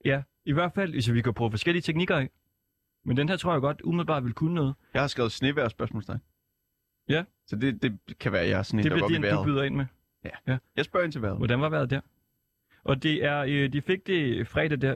[0.05, 2.29] Ja, i hvert fald, hvis vi kan prøve forskellige teknikker af.
[3.05, 4.75] Men den her tror jeg godt umiddelbart vil kunne noget.
[4.93, 6.21] Jeg har skrevet snevejr spørgsmålstegn.
[7.09, 7.23] Ja.
[7.45, 9.27] Så det, det kan være, jeg er sådan en, Det der bliver går op i
[9.27, 9.85] din, du byder ind med.
[10.23, 10.29] Ja.
[10.47, 10.57] ja.
[10.75, 11.37] Jeg spørger ind til vejret.
[11.37, 12.01] Hvordan var vejret der?
[12.83, 14.95] Og det er, øh, de fik det fredag der.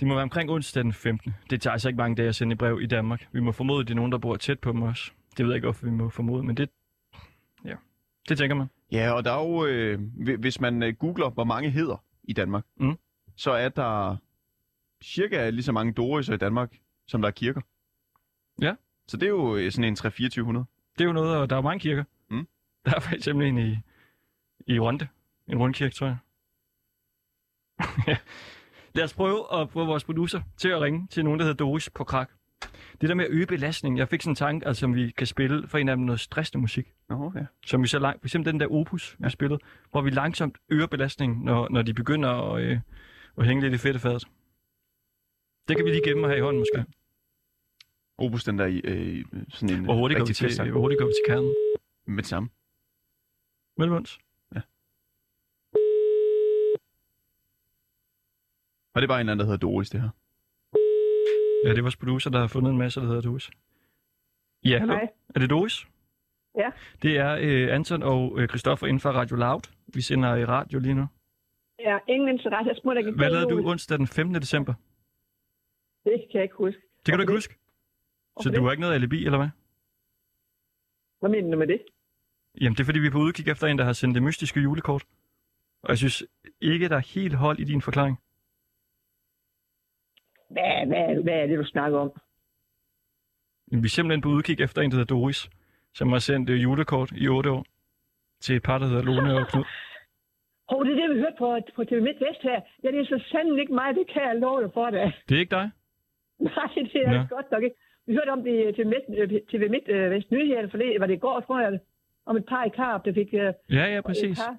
[0.00, 1.34] Det må være omkring onsdag den 15.
[1.50, 3.28] Det tager altså ikke mange dage at sende et brev i Danmark.
[3.32, 5.10] Vi må formode, at det er nogen, der bor tæt på dem også.
[5.36, 6.70] Det ved jeg ikke, hvorfor vi må formode, men det,
[7.64, 7.74] ja,
[8.28, 8.66] det tænker man.
[8.92, 12.32] Ja, og der er jo, øh, hvi- hvis man øh, googler, hvor mange hedder i
[12.32, 12.96] Danmark, mm.
[13.36, 14.16] så er der
[15.02, 17.60] cirka lige så mange Doriser i Danmark, som der er kirker.
[18.62, 18.74] Ja.
[19.08, 20.08] Så det er jo øh, sådan en 3-2400.
[20.98, 22.04] Det er jo noget, og der er mange kirker.
[22.30, 22.46] Mm.
[22.84, 23.76] Der er for eksempel en i,
[24.66, 25.08] i Runde.
[25.48, 26.16] En rundkirke, tror jeg.
[28.08, 28.16] Ja.
[28.94, 31.90] Lad os prøve at få vores producer til at ringe til nogen, der hedder Doris
[31.90, 32.30] på krak.
[33.00, 35.26] Det der med at øge belastningen, jeg fik sådan en tanke, altså om vi kan
[35.26, 36.92] spille for en af dem noget stressende musik.
[37.08, 37.46] Nå, ja.
[37.66, 40.86] Som vi så langt, for eksempel den der opus, vi spillede, hvor vi langsomt øger
[40.86, 42.80] belastningen, når, når de begynder at, øh,
[43.38, 44.24] at hænge lidt i fedtefadet.
[45.68, 46.84] Det kan vi lige gemme have i hånden måske.
[48.18, 51.06] Opus den der i øh, sådan en Hvor hurtigt går vi til, hvor hurtigt går
[51.06, 51.54] vi til kernen?
[52.06, 52.48] Med det samme.
[53.76, 54.18] Med det munds.
[54.54, 54.60] Ja.
[58.94, 60.10] Og det er bare en eller anden, der hedder Doris, det her.
[61.64, 63.50] Ja, det er vores producer, der har fundet en masse, der hedder Doris.
[64.64, 64.94] Ja, hallo.
[64.94, 65.08] Hej.
[65.34, 65.86] Er det Doris?
[66.58, 66.70] Ja.
[67.02, 69.60] Det er øh, Anton og øh, Christoffer inden for Radio Loud.
[69.94, 71.06] Vi sender i radio lige nu.
[71.80, 72.68] Ja, ingen interesse.
[72.68, 73.12] Jeg smutter ikke.
[73.12, 74.34] Hvad lavede du onsdag den 15.
[74.34, 74.74] december?
[76.04, 76.80] Det kan jeg ikke huske.
[76.80, 77.54] Det kan du ikke huske?
[78.40, 79.48] Så du har ikke noget alibi, eller hvad?
[81.20, 81.82] Hvad mener du med det?
[82.60, 84.60] Jamen, det er fordi, vi er på udkig efter en, der har sendt det mystiske
[84.60, 85.04] julekort.
[85.82, 86.24] Og jeg synes
[86.60, 88.20] ikke, der er helt hold i din forklaring.
[90.50, 92.10] Hvad, hvad, hvad er det, du snakker om?
[93.66, 95.50] Vi er simpelthen på udkig efter en, der hedder Doris,
[95.94, 97.64] som har sendt øh, julekort i 8 år
[98.40, 99.64] til et par, der hedder Lone og Knud.
[100.70, 102.60] Hov, det er det, vi hørte på, på TV MidtVest her.
[102.82, 105.12] Ja, det er så sandelig ikke mig, det kan jeg love dig for det.
[105.28, 105.70] Det er ikke dig?
[106.38, 107.24] Nej, det er no.
[107.36, 107.76] godt nok ikke.
[108.06, 111.24] Vi hørte om det til Midt, øh, TV MidtVest Nyheder, for det var det i
[111.26, 111.78] går, tror jeg,
[112.26, 113.28] om et par i Karp, der fik...
[113.34, 114.38] øh, Ja, ja, præcis.
[114.38, 114.56] par.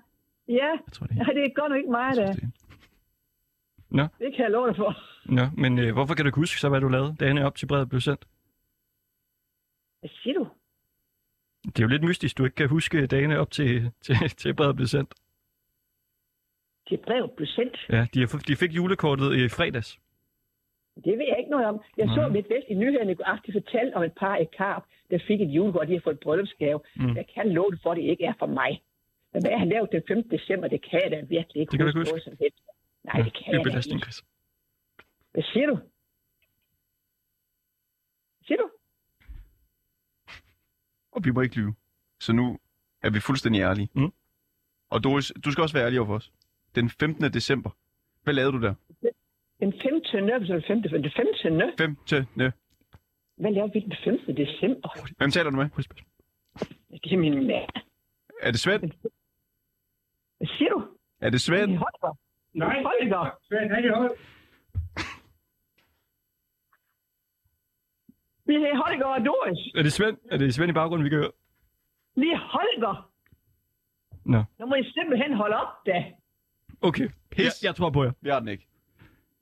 [0.48, 2.34] Ja, Jeg tror, det ja, det er godt nok ikke mig, der.
[3.90, 4.96] Nå, Det kan jeg love dig for.
[5.32, 7.68] Nå men øh, hvorfor kan du ikke huske så, hvad du lavede, dagene op til
[7.68, 8.24] brevet blev sendt?
[10.00, 10.48] Hvad siger du?
[11.66, 14.76] Det er jo lidt mystisk, du ikke kan huske dagene op til, til, til brevet
[14.76, 15.14] blev sendt.
[16.92, 17.76] Det brev blev sendt.
[17.90, 20.00] Ja, de, har, de fik julekortet i fredags.
[21.06, 21.82] Det ved jeg ikke noget om.
[21.98, 22.30] Jeg så Nej.
[22.38, 25.42] mit vest i nyhederne i går aftes fortælle om et par i Karp, der fik
[25.42, 26.80] et julekort, de har fået et bryllupsgave.
[26.96, 27.16] Mm.
[27.16, 28.72] Jeg kan love det for, at det ikke er for mig.
[29.34, 30.32] Men hvad han lavede den 15.
[30.38, 32.60] december, det kan jeg da virkelig ikke Det kan du ikke huske noget som helst.
[33.04, 34.24] Nej, det kan jeg ikke.
[35.32, 35.76] Hvad siger du?
[35.76, 35.86] Hvad
[38.48, 38.70] siger du?
[41.12, 41.76] Og vi må ikke lyve.
[42.20, 42.60] Så nu
[43.02, 43.90] er vi fuldstændig ærlige.
[43.96, 44.12] Mm.
[44.90, 46.32] Og Doris, du skal også være ærlig over for os.
[46.76, 47.24] Den 15.
[47.34, 47.70] december.
[48.24, 48.74] Hvad lavede du der?
[49.60, 50.18] Den 15.
[50.18, 51.04] eller den 15.
[51.04, 51.78] Den 15.
[51.78, 52.52] 15.
[53.36, 54.38] Hvad lavede vi den 15.
[54.38, 54.90] december?
[55.18, 55.70] Hvem taler du med?
[57.04, 57.70] Det er min mand.
[58.42, 58.92] Er det Svend?
[60.38, 60.98] Hvad siger du?
[61.20, 61.78] Er det Svend?
[61.78, 62.18] Holger.
[62.54, 63.38] Nej, Holger.
[63.48, 64.10] Svend, han er
[68.52, 69.62] Vi er Holger og Doris.
[69.76, 70.18] Er det Svend?
[70.32, 71.32] Er det Svend i baggrunden, vi kan høre?
[72.16, 72.96] Vi er Holger.
[74.26, 75.98] Nå, Nu må I simpelthen holde op, da.
[76.82, 77.08] okay.
[77.38, 78.12] Jeg, jeg tror på jer.
[78.22, 78.68] Vi har den ikke.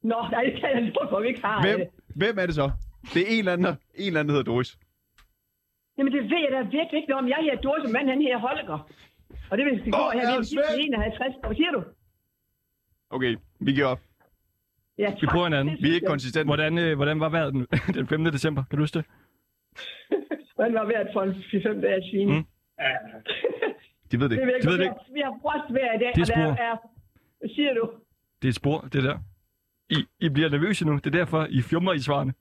[0.01, 1.87] Nå, nej, det kan jeg ikke for, vi ikke har Hvem, det.
[2.21, 2.71] hvem er det så?
[3.13, 4.77] Det er en eller anden, der- en eller anden, der hedder Doris.
[5.97, 7.29] Jamen, det ved jeg da virkelig ikke noget om.
[7.29, 8.79] Jeg her Doris, og manden han her Holger.
[9.51, 11.35] Og det vil vi gå Hvor her, er vi er i 51.
[11.43, 11.83] Hvad siger du?
[13.09, 13.99] Okay, vi giver op.
[14.99, 15.77] Ja, Vi prøver en anden.
[15.81, 16.45] Vi er ikke konsistente.
[16.45, 18.23] Hvordan, øh, hvordan var vejret den, den 5.
[18.25, 18.63] december?
[18.69, 19.05] Kan du huske det?
[20.55, 22.27] Hvordan var vejret for en 4-5 dage siden?
[22.29, 22.35] Mm.
[22.35, 22.45] Mm.
[24.11, 24.45] De ved det Det ikke.
[24.45, 24.83] ved jeg De ved ikke.
[24.83, 26.63] det Vi har- Vi har frost hver i dag, Det er og der spor.
[26.63, 26.75] er...
[27.39, 27.91] Hvad siger du?
[28.41, 29.17] Det er et spor, det der.
[29.89, 30.93] I, I bliver nervøse nu.
[30.95, 32.33] Det er derfor, I fjummer i svarene.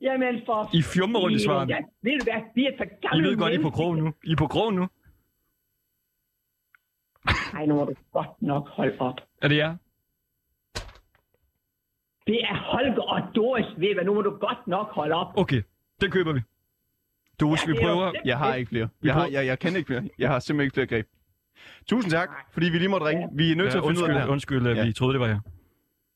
[0.00, 0.70] Jamen for...
[0.74, 1.72] I fjummer rundt i svarene.
[1.74, 2.42] Ja, ved du hvad?
[2.54, 4.12] Vi er for I gamle ved godt, I er på krogen nu.
[4.24, 4.88] I er på krogen nu.
[7.54, 9.14] Ej, nu må du godt nok holde op.
[9.42, 9.76] Er det jer?
[12.26, 14.04] Det er Holger og Doris, ved hvad?
[14.04, 15.38] Nu må du godt nok holde op.
[15.38, 15.62] Okay,
[16.00, 16.40] den køber vi.
[17.40, 18.12] Doris, Ja, vi er prøver...
[18.24, 18.88] Jeg har ikke flere.
[19.02, 20.02] Jeg, har, jeg, jeg kan ikke flere.
[20.18, 21.06] Jeg har simpelthen ikke flere greb.
[21.86, 23.28] Tusind tak, fordi vi lige måtte ringe.
[23.32, 24.66] Vi er nødt til Ja, at finde ud af det undskyld, her.
[24.66, 25.40] undskyld, at vi troede, det var jer.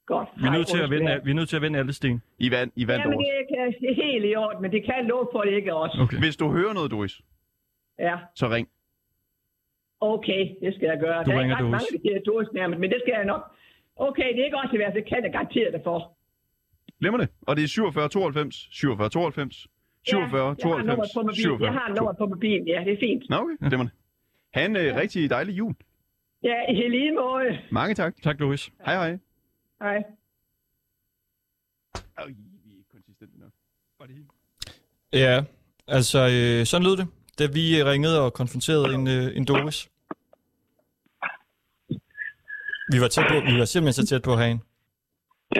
[0.06, 0.28] Godt.
[0.36, 0.98] Vi er nødt til at undskyld.
[1.08, 2.22] vende, vi er nødt til at vende alle sten.
[2.38, 4.94] I vandt, I vandt Jamen, det, kan, det er helt i orden, men det kan
[4.96, 5.98] jeg love for, det ikke er os.
[6.00, 6.18] Okay.
[6.18, 7.20] Hvis du hører noget, Doris,
[7.98, 8.68] Ja, så ring.
[10.00, 11.24] okay, det skal jeg gøre.
[11.24, 11.70] Du der er ringer ikke ret Doris.
[11.70, 13.42] mange, der siger Doris nærmest, men det skal jeg nok.
[13.98, 15.98] Okay, det er ikke også i hvert fald, det kan jeg garantere dig for.
[17.00, 17.28] Glemmer det.
[17.46, 19.66] Og det er 47 92, 47 92,
[20.06, 21.34] 47 ja, jeg har 92, nummeret på mobilen.
[21.34, 21.66] 47.
[21.66, 23.22] Jeg har nummeret på mobilen, ja, det er fint.
[23.30, 23.68] Nå, okay.
[23.68, 23.94] Glemmer det.
[24.54, 25.74] Ha' en øh, rigtig dejlig jul.
[26.42, 27.58] Ja, i lige måde.
[27.70, 28.14] Mange tak.
[28.22, 28.70] Tak, Doris.
[28.86, 29.18] Hej hej.
[29.82, 30.02] Hej.
[32.18, 32.26] Øj,
[32.64, 33.52] vi er ikke konsistente nok.
[35.12, 35.44] Ja,
[35.88, 37.06] altså øh, sådan lød det,
[37.38, 39.90] da vi ringede og konfronterede en, øh, en Doris.
[42.92, 44.62] Vi var, tæt på, vi var simpelthen så tæt på at have en.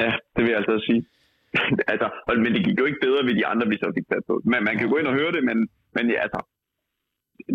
[0.01, 1.03] Ja, det vil jeg altså sige.
[1.93, 2.07] altså,
[2.45, 4.35] men det gik jo ikke bedre ved de andre, vi så fik fat på.
[4.45, 5.59] Men man kan gå ind og høre det, men,
[5.97, 6.41] men ja, altså,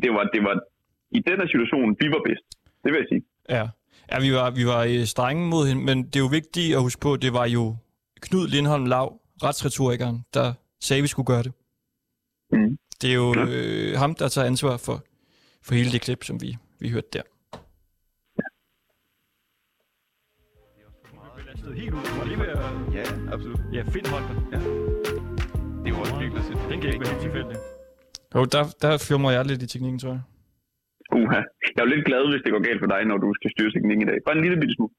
[0.04, 0.56] det var, det var
[1.18, 2.46] i den her situation, vi var bedst.
[2.84, 3.24] Det vil jeg sige.
[3.50, 3.66] Ja,
[4.12, 6.82] ja vi var, vi var øh, strenge mod hende, men det er jo vigtigt at
[6.82, 7.64] huske på, det var jo
[8.22, 9.08] Knud Lindholm Lav,
[9.44, 11.54] retsretorikeren, der sagde, at vi skulle gøre det.
[12.52, 12.78] Mm.
[13.02, 15.04] Det er jo øh, ham, der tager ansvar for,
[15.66, 17.22] for hele det klip, som vi, vi hørte der.
[21.82, 22.04] Helt ud.
[22.20, 22.60] Var lige ved at...
[22.98, 23.60] Ja, absolut.
[23.78, 24.36] Ja, find Holger.
[24.54, 24.60] Ja.
[25.82, 27.58] Det er jo også virkelig at Den kan ikke være helt tilfældig.
[28.36, 30.24] Jo, der, der fjummer jeg lidt i teknikken, tror jeg.
[31.20, 31.40] Uha.
[31.74, 33.72] Jeg er jo lidt glad, hvis det går galt for dig, når du skal styre
[33.76, 34.18] teknikken i dag.
[34.26, 34.94] Bare en lille bitte smule.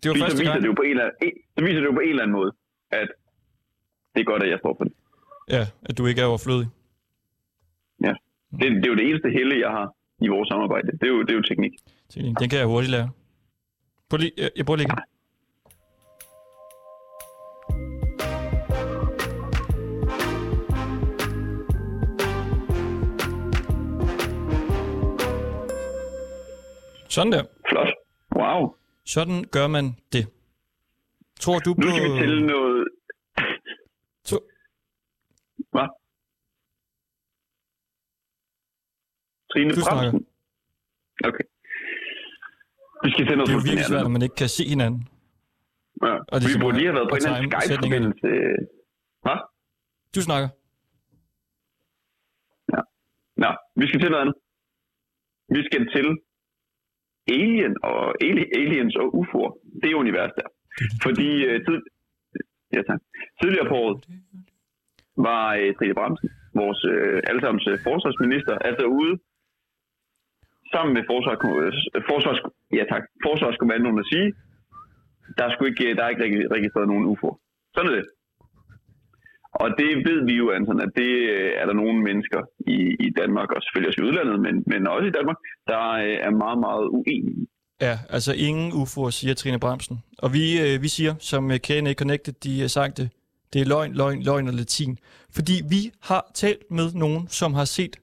[0.00, 0.62] Det var Fordi første så viser gang.
[0.62, 2.50] det jo på en eller anden, så viser det jo på en eller anden måde,
[3.00, 3.08] at
[4.14, 4.94] det er godt, at jeg står for det.
[5.56, 6.68] Ja, at du ikke er overflødig.
[8.06, 8.12] Ja.
[8.60, 9.86] Det, det er jo det eneste helle, jeg har
[10.26, 10.88] i vores samarbejde.
[11.00, 11.72] Det er jo, det er jo teknik.
[12.14, 12.34] Teknik.
[12.40, 13.08] Den kan jeg hurtigt lære.
[14.08, 14.98] Prøv lige, jeg, jeg prøver lige igen.
[27.14, 27.44] Sådan der.
[27.68, 27.88] Flot.
[28.40, 28.76] Wow.
[29.04, 30.24] Sådan gør man det.
[31.40, 31.82] Tror du Nu på...
[31.82, 32.88] skal vi til noget...
[34.28, 34.36] To...
[35.74, 35.88] Hvad?
[39.50, 39.80] Trine Du.
[39.90, 40.26] Bremsen.
[41.28, 41.44] Okay.
[43.04, 44.06] Vi skal til noget Det er jo virkelig svært, nu.
[44.06, 45.00] når man ikke kan se hinanden.
[46.02, 46.14] Ja.
[46.32, 47.60] Og det vi burde lige have været på at en eller anden.
[47.60, 48.28] Skype-forbindelse.
[49.24, 49.38] Hvad?
[50.14, 50.48] Du snakker.
[53.42, 53.50] Nå,
[53.80, 54.36] vi skal til noget andet.
[55.56, 56.06] Vi skal til
[57.28, 59.52] Alien og ali- Aliens og UFO'er.
[59.82, 60.48] Det univers der.
[61.04, 61.78] Fordi uh, tid,
[62.72, 63.00] ja, tak.
[63.42, 63.98] tidligere på året
[65.16, 69.14] var uh, Trine Bremsen, vores uh, allesammens uh, forsvarsminister, altså ude
[70.72, 71.40] sammen med forsvars,
[71.94, 72.40] øh, forsvars,
[72.78, 74.28] ja, tak, forsvarskommandoen at sige,
[75.36, 77.36] der er, sgu ikke, der er ikke regi- registreret nogen UFO'er.
[77.74, 78.06] Sådan er det.
[79.62, 82.40] Og det ved vi jo, Anton, at det øh, er der nogle mennesker
[82.76, 86.16] i, i Danmark, og selvfølgelig også i udlandet, men, men også i Danmark, der øh,
[86.26, 87.46] er meget, meget uenige.
[87.80, 90.02] Ja, altså ingen UFO'er, siger Trine Bremsen.
[90.18, 93.10] Og vi, øh, vi siger, som Kane KNA Connected, de har sagt det,
[93.52, 94.98] det er løgn, løgn, løgn og latin.
[95.30, 97.96] Fordi vi har talt med nogen, som har set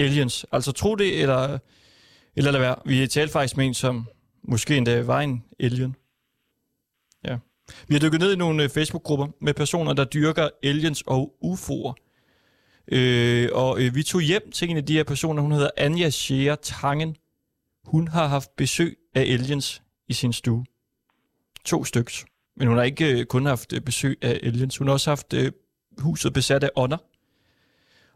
[0.00, 0.46] aliens.
[0.52, 1.58] Altså tro det, eller,
[2.36, 2.76] eller lad være.
[2.86, 4.06] Vi talte faktisk med en, som
[4.42, 5.96] måske endda var en alien.
[7.24, 7.38] Ja.
[7.88, 11.94] Vi har dykket ned i nogle øh, Facebook-grupper med personer, der dyrker aliens og UFO'er.
[12.92, 16.10] Øh, og øh, vi tog hjem til en af de her personer, hun hedder Anja
[16.10, 17.16] Scheer Tangen.
[17.84, 20.64] Hun har haft besøg af aliens i sin stue.
[21.64, 22.24] To stykker.
[22.56, 24.76] Men hun har ikke øh, kun haft øh, besøg af aliens.
[24.78, 25.52] Hun har også haft øh,
[25.98, 26.96] huset besat af ånder.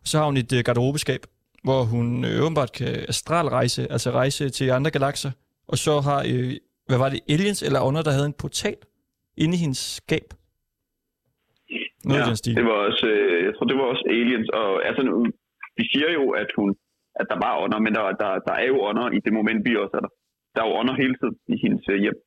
[0.01, 1.27] Og så har hun et øh, garderobeskab,
[1.63, 5.31] hvor hun øh, åbenbart kan astralrejse, altså rejse til andre galakser.
[5.69, 8.77] Og så har, øh, hvad var det, aliens eller ånder, der havde en portal
[9.43, 10.27] inde i hendes skab.
[12.05, 12.57] Noget ja, den stil.
[12.59, 14.49] det var også, øh, jeg tror, det var også aliens.
[14.61, 15.03] Og altså,
[15.79, 16.69] de siger jo, at hun
[17.21, 19.77] at der var ånder, men der, der, der er jo ånder i det moment, vi
[19.77, 20.13] også er der.
[20.55, 22.19] Der er jo ånder hele tiden i hendes øh, hjem.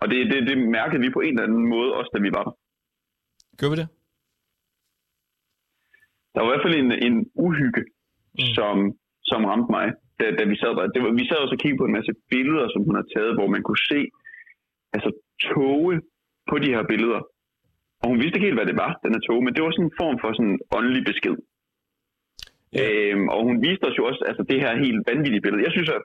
[0.00, 2.44] Og det, det, det mærkede vi på en eller anden måde, også da vi var
[2.48, 2.54] der.
[3.60, 3.88] Gør vi det?
[6.32, 7.16] Der var i hvert fald en, en
[7.46, 7.82] uhygge,
[8.38, 8.52] mm.
[8.56, 8.74] som,
[9.30, 9.86] som ramte mig.
[10.20, 10.86] da, da vi sad der.
[10.94, 13.32] Det var, vi sad også og kiggede på en masse billeder, som hun har taget,
[13.36, 14.00] hvor man kunne se
[14.94, 15.10] altså,
[15.50, 15.94] toge
[16.68, 17.20] de her billeder.
[18.00, 19.88] Og hun vidste ikke helt, hvad det var, den her tog, men det var sådan
[19.90, 21.36] en form for sådan en åndelig besked.
[22.76, 22.82] Ja.
[22.90, 25.64] Øhm, og hun viste os jo også altså, det her helt vanvittige billede.
[25.66, 26.02] Jeg synes at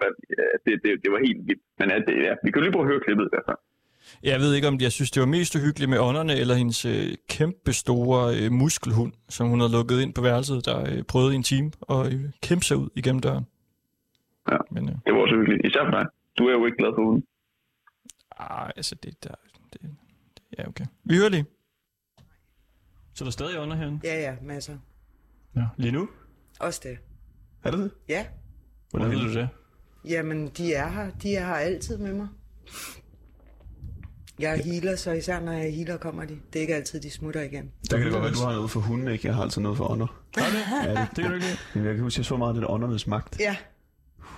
[0.65, 1.63] det, det, det var helt vildt.
[1.79, 3.61] Men at, det, ja, vi kan jo lige prøve at høre klippet i hvert fald.
[4.23, 7.07] Jeg ved ikke, om jeg synes, det var mest uhyggeligt med ånderne, eller hendes øh,
[7.35, 11.39] kæmpe store øh, muskelhund, som hun havde lukket ind på værelset, der øh, prøvede i
[11.41, 13.45] en time at øh, kæmpe sig ud igennem døren.
[14.51, 15.61] Ja, Men, øh, det var også hyggeligt.
[15.67, 16.05] Især for dig.
[16.37, 17.23] Du er jo ikke glad for hunden.
[18.39, 19.35] ah, altså det der...
[19.73, 19.81] Det,
[20.57, 20.85] ja, okay.
[21.03, 21.45] Vi hører lige.
[23.13, 23.99] Så er der stadig ånder herinde?
[24.03, 24.77] Ja, ja, masser.
[25.55, 25.65] Ja.
[25.77, 26.09] Lige nu?
[26.59, 26.97] Også det.
[27.63, 27.91] Er det det?
[28.09, 28.25] Ja.
[28.89, 29.49] Hvordan ved du det?
[30.05, 31.11] Jamen, de er her.
[31.11, 32.27] De er her altid med mig.
[34.39, 36.39] Jeg er healer, så især når jeg er healer, kommer de.
[36.53, 37.71] Det er ikke altid, de smutter igen.
[37.91, 39.27] Der kan det godt være, du har noget for hunden, ikke?
[39.27, 40.21] Jeg har altså noget for ånder.
[40.37, 41.85] Har du Ja, det, det kan du ikke lide.
[41.87, 43.39] Jeg kan huske, jeg så meget af det der åndernes magt.
[43.39, 43.55] Ja.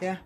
[0.01, 0.17] Ja.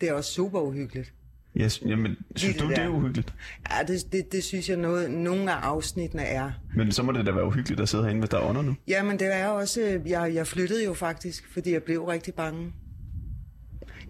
[0.00, 1.14] Det er også super uhyggeligt.
[1.56, 3.34] Yes, jamen, synes Lige du, det det er uhyggeligt?
[3.70, 6.50] Ja, det, det, det synes jeg, noget, nogle af afsnittene er.
[6.76, 8.74] Men så må det da være uhyggeligt at sidde herinde, hvis der er ånder nu.
[8.88, 10.00] Ja, men det er også...
[10.06, 12.72] Jeg, jeg flyttede jo faktisk, fordi jeg blev rigtig bange.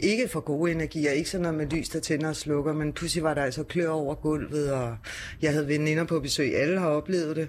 [0.00, 3.24] Ikke for gode energier, ikke sådan noget med lys, der tænder og slukker, men pludselig
[3.24, 4.96] var der altså klør over gulvet, og
[5.42, 6.56] jeg havde veninder på besøg.
[6.56, 7.48] Alle har oplevet det.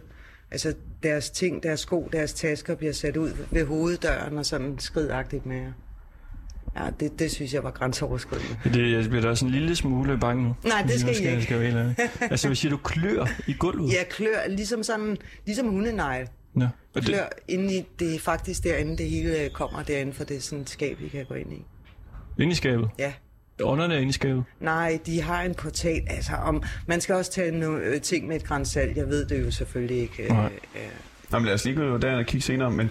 [0.52, 0.74] Altså
[1.04, 5.58] deres ting, deres sko, deres tasker bliver sat ud ved hoveddøren og sådan skridagtigt med
[5.58, 5.72] jer.
[6.76, 8.58] Ja, det, det synes jeg var grænseoverskridende.
[8.64, 10.56] Det, jeg bliver da også en lille smule bange nu.
[10.64, 11.34] Nej, det skal Nu I ikke.
[11.34, 11.96] Jeg skal ærlig.
[12.22, 13.94] Altså, hvis siger du klør i gulvet?
[13.94, 16.28] Ja, klør, ligesom sådan, ligesom hundenegl.
[16.60, 16.68] Ja.
[16.96, 20.38] Og det, Klør inde i, det er faktisk derinde, det hele kommer derinde, for det
[20.38, 21.66] er sådan et skab, vi kan gå ind i.
[22.40, 22.90] inde i skabet?
[23.00, 23.14] Ja.
[23.64, 24.44] Ånderne er inde i skabet?
[24.60, 26.02] Nej, de har en portal.
[26.08, 28.98] Altså, om, man skal også tage nogle ting med et grænsalt.
[28.98, 30.28] Jeg ved det jo selvfølgelig ikke.
[30.30, 30.46] Nej.
[30.46, 30.90] Øh, øh.
[31.32, 32.90] Nå, men lad os lige gå derind og kigge senere, men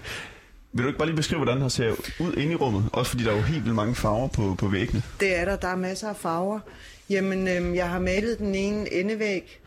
[0.73, 2.85] vil du ikke bare lige beskrive, hvordan det ser ud inde i rummet?
[2.93, 5.03] Også fordi der er jo helt vildt mange farver på, på væggene.
[5.20, 5.57] Det er der.
[5.57, 6.61] Der er masser af farver.
[7.11, 9.61] Jamen, øhm, jeg har malet den ene endevæg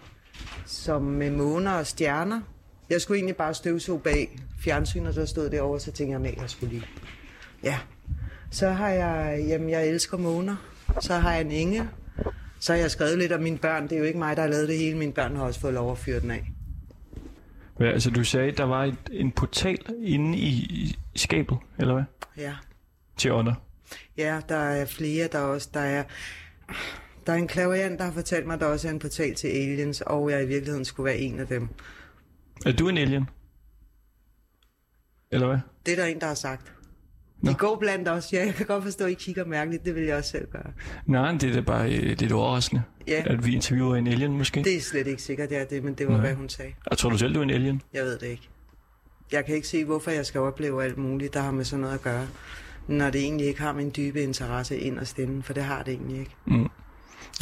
[0.65, 2.41] som med måner og stjerner.
[2.89, 6.49] Jeg skulle egentlig bare støvsuge bag fjernsynet, der stod derovre, så tænkte jeg, at jeg
[6.49, 6.85] skulle lige.
[7.63, 7.79] Ja.
[8.51, 10.55] Så har jeg, jamen jeg elsker måner.
[10.99, 11.87] Så har jeg en engel.
[12.59, 13.83] Så har jeg skrevet lidt om mine børn.
[13.83, 14.97] Det er jo ikke mig, der har lavet det hele.
[14.97, 16.51] Mine børn har også fået lov at fyre den af.
[17.77, 22.03] Hvad, altså, du sagde, der var et, en portal inde i, i skabet, eller hvad?
[22.37, 22.53] Ja.
[23.17, 23.53] Til ånder.
[24.17, 26.03] Ja, der er flere, der er også, der er,
[27.27, 29.47] der er en klaverant, der har fortalt mig, at der også er en portal til
[29.47, 31.69] aliens, og jeg i virkeligheden skulle være en af dem.
[32.65, 33.29] Er du en alien?
[35.31, 35.59] Eller hvad?
[35.85, 36.74] Det er der en, der har sagt.
[37.45, 38.33] De går blandt os.
[38.33, 39.85] Ja, jeg kan godt forstå, at I kigger mærkeligt.
[39.85, 40.71] Det vil jeg også selv gøre.
[41.05, 43.23] Nej, det er da bare øh, lidt overraskende, Ja.
[43.25, 44.63] at vi interviewer en alien måske.
[44.63, 46.21] Det er slet ikke sikkert, det er det, men det var, Nej.
[46.21, 46.71] hvad hun sagde.
[46.89, 47.81] Jeg tror du selv, du er en alien?
[47.93, 48.49] Jeg ved det ikke.
[49.31, 51.93] Jeg kan ikke se, hvorfor jeg skal opleve alt muligt, der har med sådan noget
[51.93, 52.27] at gøre,
[52.87, 55.93] når det egentlig ikke har min dybe interesse ind og stemme, for det har det
[55.93, 56.35] egentlig ikke.
[56.45, 56.69] Mm.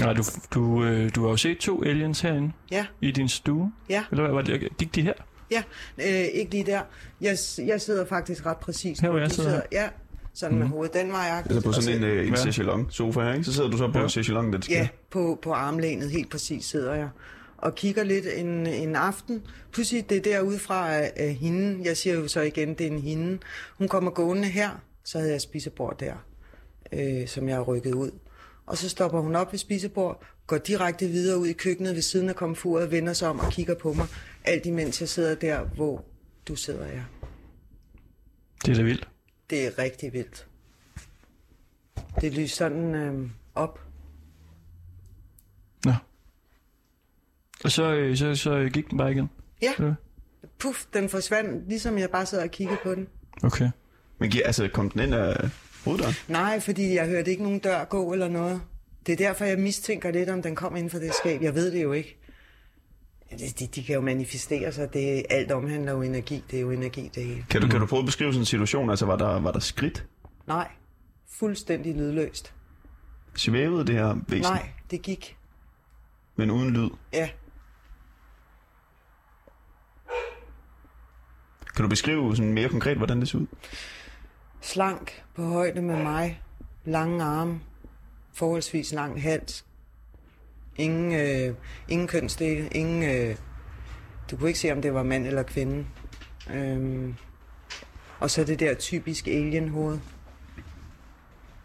[0.01, 0.23] Nej, du,
[0.53, 2.85] du, øh, du har jo set to aliens herinde Ja.
[3.01, 3.71] i din stue.
[3.89, 4.03] Ja.
[4.11, 4.77] Eller hvad var det?
[4.77, 5.13] Gik de her?
[5.53, 5.63] Ja,
[5.97, 6.81] øh, ikke lige der.
[7.21, 8.99] Jeg, jeg sidder faktisk ret præcis.
[8.99, 9.61] Her, hvor jeg sidder her?
[9.71, 9.89] Ja,
[10.33, 10.73] sådan med Mhm.
[10.73, 11.43] hovedet den vej.
[11.45, 12.83] Altså på sådan en, øh, en Ja.
[12.89, 13.43] sofa her, ikke?
[13.43, 14.03] Så sidder du så på Ja.
[14.03, 14.73] en chaiselong, der skal.
[14.75, 17.09] Ja, på, på armlænet, helt præcis sidder jeg.
[17.57, 19.41] Og kigger lidt en, en aften.
[19.71, 21.79] Pludselig det er derude fra af hende.
[21.87, 23.39] Jeg siger jo så igen, det er en hende.
[23.77, 24.69] Hun kommer gående her.
[25.05, 26.13] Så havde jeg spisebord der,
[26.93, 28.11] øh, som jeg har rykket ud.
[28.65, 32.29] Og så stopper hun op ved spisebord, går direkte videre ud i køkkenet ved siden
[32.29, 34.07] af komfuret, vender sig om og kigger på mig.
[34.43, 36.05] Alt imens jeg sidder der, hvor
[36.47, 37.03] du sidder, ja.
[38.65, 39.09] Det er da vildt.
[39.49, 40.47] Det er rigtig vildt.
[42.21, 43.79] Det lyser sådan øh, op.
[45.85, 45.91] Nå.
[47.63, 49.29] Og så, øh, så, så gik den bare igen?
[49.61, 49.73] Ja.
[49.79, 49.93] Ja.
[50.59, 53.07] Puff, den forsvandt, ligesom jeg bare sad og kiggede på den.
[53.43, 53.69] Okay.
[54.19, 55.49] Men altså, kom den ind af
[55.85, 56.13] hoveddøren?
[56.27, 58.61] Nej, fordi jeg hørte ikke nogen dør gå eller noget.
[59.05, 61.41] Det er derfor, jeg mistænker lidt, om den kom inden for det skab.
[61.41, 62.17] Jeg ved det jo ikke.
[63.39, 64.93] De, de, kan jo manifestere sig.
[64.93, 66.43] Det, alt omhandler jo energi.
[66.51, 67.45] Det er jo energi, det hele.
[67.49, 68.89] Kan du, kan du prøve at beskrive sådan en situation?
[68.89, 70.05] Altså, var der, var der skridt?
[70.47, 70.67] Nej,
[71.29, 72.53] fuldstændig lydløst.
[73.35, 74.53] Svævede det her væsen?
[74.53, 75.37] Nej, det gik.
[76.35, 76.89] Men uden lyd?
[77.13, 77.29] Ja.
[81.75, 83.45] Kan du beskrive sådan mere konkret, hvordan det ser ud?
[84.61, 86.41] Slank på højde med mig.
[86.85, 87.59] Lange arme.
[88.33, 89.65] Forholdsvis lang hals.
[90.77, 91.55] Ingen, øh,
[91.89, 92.67] ingen kønsdele.
[92.67, 93.35] Ingen, øh,
[94.31, 95.85] du kunne ikke se, om det var mand eller kvinde.
[96.53, 97.15] Øhm,
[98.19, 99.99] og så det der typisk alien-hoved.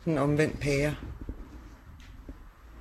[0.01, 0.95] Sådan en omvendt pære.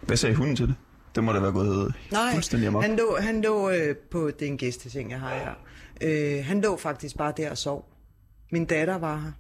[0.02, 0.76] Hvad sagde hunden til det?
[1.16, 2.84] Det må da være gået Nej, fuldstændig amok.
[2.84, 5.54] han lå, han lå øh, på, det er en gæsteting, jeg har her.
[6.02, 7.90] Øh, han lå faktisk bare der og sov.
[8.52, 9.32] Min datter var her.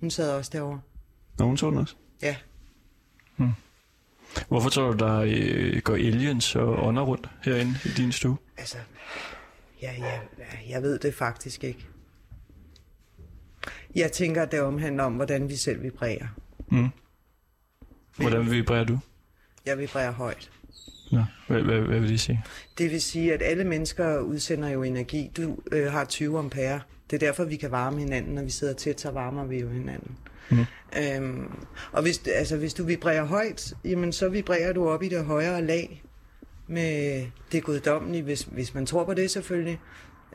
[0.00, 0.80] Hun sad også derovre.
[1.38, 1.94] Nå, hun så den også.
[2.22, 2.36] Ja.
[4.48, 8.36] Hvorfor tror du, der øh, går aliens og ånder rundt herinde i din stue?
[8.56, 8.76] Altså,
[9.82, 10.20] ja, ja,
[10.68, 11.86] jeg ved det faktisk ikke.
[13.94, 16.26] Jeg tænker, at det omhandler om, hvordan vi selv vibrerer.
[16.68, 16.88] Mm.
[18.16, 18.98] Hvordan vibrerer du?
[19.66, 20.50] Jeg vibrerer højt.
[21.12, 22.44] Nå, hvad, hvad, hvad vil det sige?
[22.78, 25.30] Det vil sige, at alle mennesker udsender jo energi.
[25.36, 26.80] Du øh, har 20 ampere.
[27.10, 28.34] Det er derfor, vi kan varme hinanden.
[28.34, 30.16] Når vi sidder tæt, så varmer vi jo hinanden.
[30.50, 30.64] Mm.
[30.98, 31.50] Øhm,
[31.92, 35.62] og hvis, altså, hvis du vibrerer højt, jamen, så vibrerer du op i det højere
[35.62, 36.04] lag
[36.66, 39.80] med det guddommelige, hvis, hvis man tror på det selvfølgelig.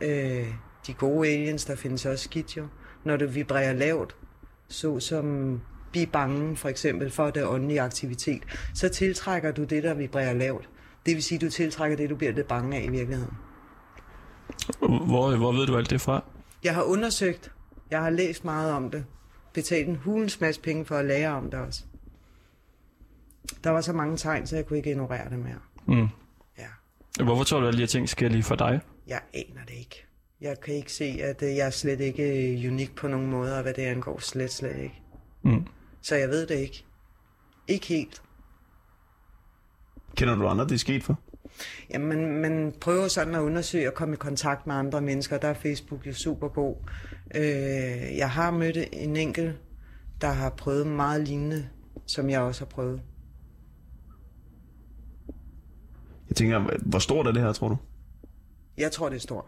[0.02, 0.48] Øh,
[0.88, 2.68] de gode aliens, der findes også skidt jo.
[3.04, 4.16] Når du vibrerer lavt,
[4.68, 5.60] så som
[5.92, 8.44] bi bange for eksempel for det åndelige aktivitet,
[8.74, 10.70] så tiltrækker du det, der vibrerer lavt.
[11.06, 13.34] Det vil sige, du tiltrækker det, du bliver lidt bange af i virkeligheden.
[14.80, 16.24] Hvor, hvor ved du alt det fra?
[16.64, 17.52] Jeg har undersøgt,
[17.92, 19.06] jeg har læst meget om det,
[19.54, 21.84] betalt en hulens masse penge for at lære om det også.
[23.64, 25.60] Der var så mange tegn, så jeg kunne ikke ignorere det mere.
[25.86, 26.08] Mm.
[26.58, 27.24] Ja.
[27.24, 28.80] Hvorfor tror du, at de her ting sker lige for dig?
[29.08, 30.06] Jeg aner det ikke.
[30.42, 33.56] Jeg kan ikke se, at øh, jeg er slet ikke øh, unik på nogen måde,
[33.56, 35.02] og hvad det angår, slet, slet ikke.
[35.44, 35.66] Mm.
[36.02, 36.86] Så jeg ved det ikke.
[37.68, 38.22] Ikke helt.
[40.16, 41.20] Kender du andre, det er sket for?
[41.90, 45.38] Jamen, man, man prøver sådan at undersøge og komme i kontakt med andre mennesker.
[45.38, 46.76] Der er Facebook jo super god.
[47.36, 49.58] Øh, jeg har mødt en enkelt,
[50.22, 51.70] der har prøvet meget lignende,
[52.06, 53.02] som jeg også har prøvet.
[56.30, 57.78] Jeg tænker, hvor stort er det her, tror du?
[58.78, 59.46] Jeg tror, det er stort.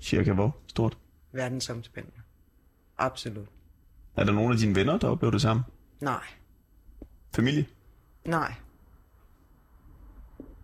[0.00, 0.98] Cirka hvor stort?
[1.32, 2.18] Verdensomspændende.
[2.98, 3.48] Absolut.
[4.16, 5.62] Er der nogle af dine venner, der oplever det samme?
[6.00, 6.22] Nej.
[7.34, 7.66] Familie?
[8.24, 8.54] Nej.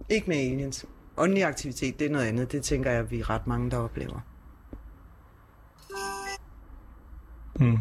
[0.09, 0.87] Ikke med aliens.
[1.17, 2.53] Åndelig aktivitet, det er noget andet.
[2.53, 4.21] Det tænker jeg, vi er ret mange, der oplever.
[7.55, 7.79] Mm.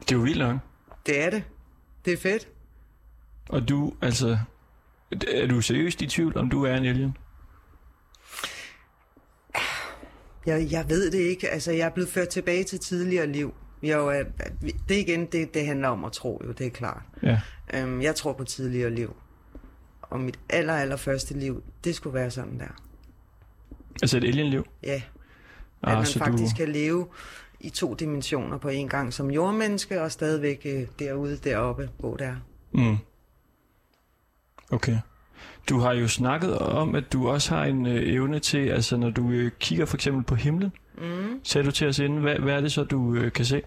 [0.00, 0.56] Det er jo vildt nok.
[1.06, 1.44] Det er det.
[2.04, 2.48] Det er fedt.
[3.48, 4.38] Og du, altså...
[5.28, 7.16] Er du seriøst i tvivl, om du er en alien?
[10.46, 11.48] Jeg, jeg ved det ikke.
[11.48, 13.54] Altså, jeg er blevet ført tilbage til tidligere liv.
[13.82, 14.24] Er jo, øh,
[14.88, 17.02] det igen, det, det handler om at tro, jo, det er klart.
[17.22, 17.40] Ja.
[17.74, 19.16] Øhm, jeg tror på tidligere liv.
[20.02, 22.82] Og mit aller, aller første liv, det skulle være sådan der.
[24.02, 24.66] Altså et alienliv?
[24.82, 25.02] Ja.
[25.82, 27.06] At Ah, man så du- faktisk kan leve
[27.60, 32.26] i to dimensioner på en gang som jordmenneske, og stadigvæk øh, derude, deroppe, hvor det
[32.26, 32.36] er.
[32.72, 32.96] Mm.
[34.70, 34.96] Okay.
[35.68, 39.10] Du har jo snakket om, at du også har en øh, evne til, altså når
[39.10, 41.40] du øh, kigger for eksempel på himlen, Mm.
[41.44, 43.62] sagde du til os inden, hvad, hvad er det så, du øh, kan se?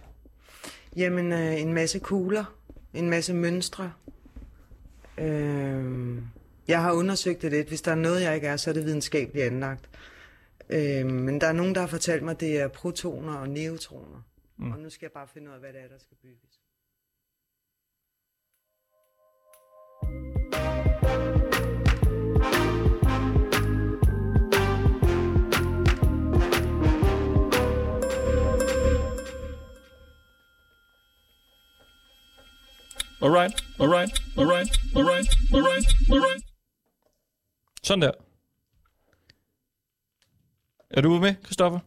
[0.96, 2.44] Jamen, øh, en masse kugler,
[2.94, 3.92] en masse mønstre.
[5.18, 6.18] Øh,
[6.68, 7.68] jeg har undersøgt det lidt.
[7.68, 9.90] Hvis der er noget, jeg ikke er, så er det videnskabeligt anlagt.
[10.74, 14.22] Øh, men der er nogen, der har fortalt mig, at det er protoner og neutroner.
[14.58, 14.72] Mm.
[14.72, 16.60] Og nu skal jeg bare finde ud af, hvad det er, der skal bygges.
[33.22, 36.44] Alright, alright, alright, alright, alright, alright.
[37.84, 38.23] Sådan der.
[40.94, 41.80] Er du med, Christoffer?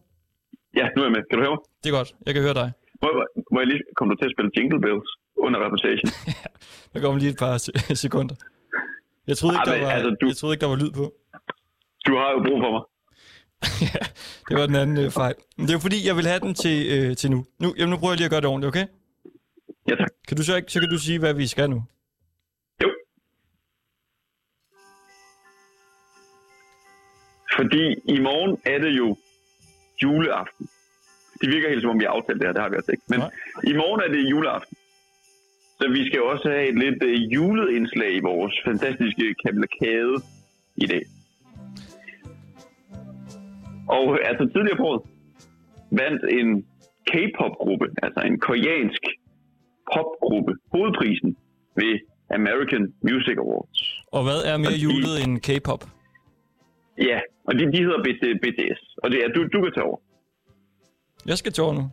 [0.79, 1.23] Ja, nu er jeg med.
[1.29, 1.61] Kan du høre mig?
[1.83, 2.09] Det er godt.
[2.25, 2.69] Jeg kan høre dig.
[3.03, 3.09] Må,
[3.51, 5.09] må- jeg lige komme du til at spille Jingle Bells
[5.45, 6.09] under reputation?
[6.93, 8.35] Der kommer lige et par se- sekunder.
[9.29, 11.05] Jeg troede, ikke, der var, altså, du- jeg troede ikke, der var lyd på.
[12.07, 12.83] Du har jo brug for mig.
[14.49, 15.35] Det var den anden øh, fejl.
[15.57, 17.39] Men det er jo fordi, jeg vil have den til, øh, til nu.
[17.63, 18.85] Nu, jamen, nu prøver jeg lige at gøre det ordentligt, okay?
[19.89, 20.11] Ja, tak.
[20.27, 21.79] Kan du så, ikke, så kan du sige, hvad vi skal nu.
[27.57, 27.83] Fordi
[28.15, 29.17] i morgen er det jo
[30.03, 30.65] juleaften.
[31.41, 33.07] Det virker helt som om, vi har aftalt det her, det har vi altså ikke.
[33.13, 33.21] Men
[33.71, 34.77] i morgen er det juleaften.
[35.79, 40.15] Så vi skal også have et lidt øh, julet indslag i vores fantastiske kavalkade
[40.75, 41.03] i dag.
[43.97, 45.01] Og altså tidligere på året
[45.91, 46.49] vandt en
[47.11, 49.03] K-pop-gruppe, altså en koreansk
[49.93, 51.37] popgruppe, hovedprisen
[51.75, 51.93] ved
[52.39, 53.81] American Music Awards.
[54.11, 55.96] Og hvad er mere julet end K-pop?
[56.97, 58.01] Ja, og de, de hedder
[58.43, 58.81] BTS.
[59.03, 59.99] Og det er, du, du kan tage over.
[61.25, 61.91] Jeg skal til over nu.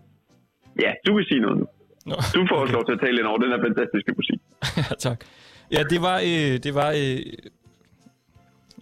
[0.83, 1.67] Ja, du kan sige noget nu.
[2.07, 4.41] Nå, Du får også lov til at tale ind over den her fantastiske musik.
[4.91, 5.25] ja, tak.
[5.73, 6.19] Ja, det var...
[6.19, 7.33] Øh, det var øh,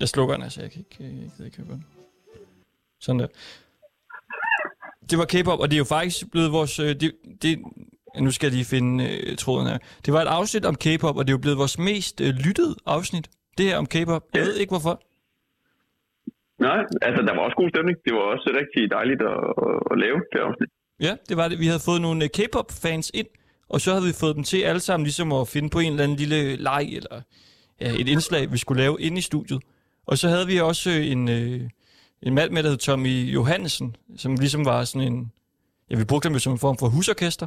[0.01, 0.61] jeg slukker den, altså.
[0.61, 1.87] Jeg kan ikke, øh, jeg kan ikke høre den.
[3.01, 3.27] Sådan der.
[5.11, 6.79] Det var K-pop, og det er jo faktisk blevet vores...
[6.79, 7.13] Øh, det,
[7.43, 7.59] det,
[8.21, 9.79] nu skal jeg lige finde øh, tråden her.
[10.07, 12.77] Det var et afsnit om K-pop, og det er jo blevet vores mest øh, lyttede
[12.87, 13.31] afsnit.
[13.59, 14.23] Det her om K-pop.
[14.35, 15.03] Jeg ved ikke hvorfor.
[16.69, 17.97] Nej, altså der var også god stemning.
[18.07, 20.71] Det var også rigtig dejligt at, at, at lave det afsnit.
[21.07, 21.57] Ja, det var det.
[21.65, 23.27] Vi havde fået nogle øh, K-pop-fans ind,
[23.69, 26.05] Og så havde vi fået dem til alle sammen ligesom at finde på en eller
[26.05, 27.17] anden lille leg, eller
[27.81, 29.61] ja, et indslag, vi skulle lave inde i studiet.
[30.07, 31.61] Og så havde vi også øh, en, øh,
[32.23, 35.33] en mand med, der hed Tommy Johansen, som ligesom var sådan en...
[35.91, 37.47] Ja, vi brugte ham jo som en form for husorkester.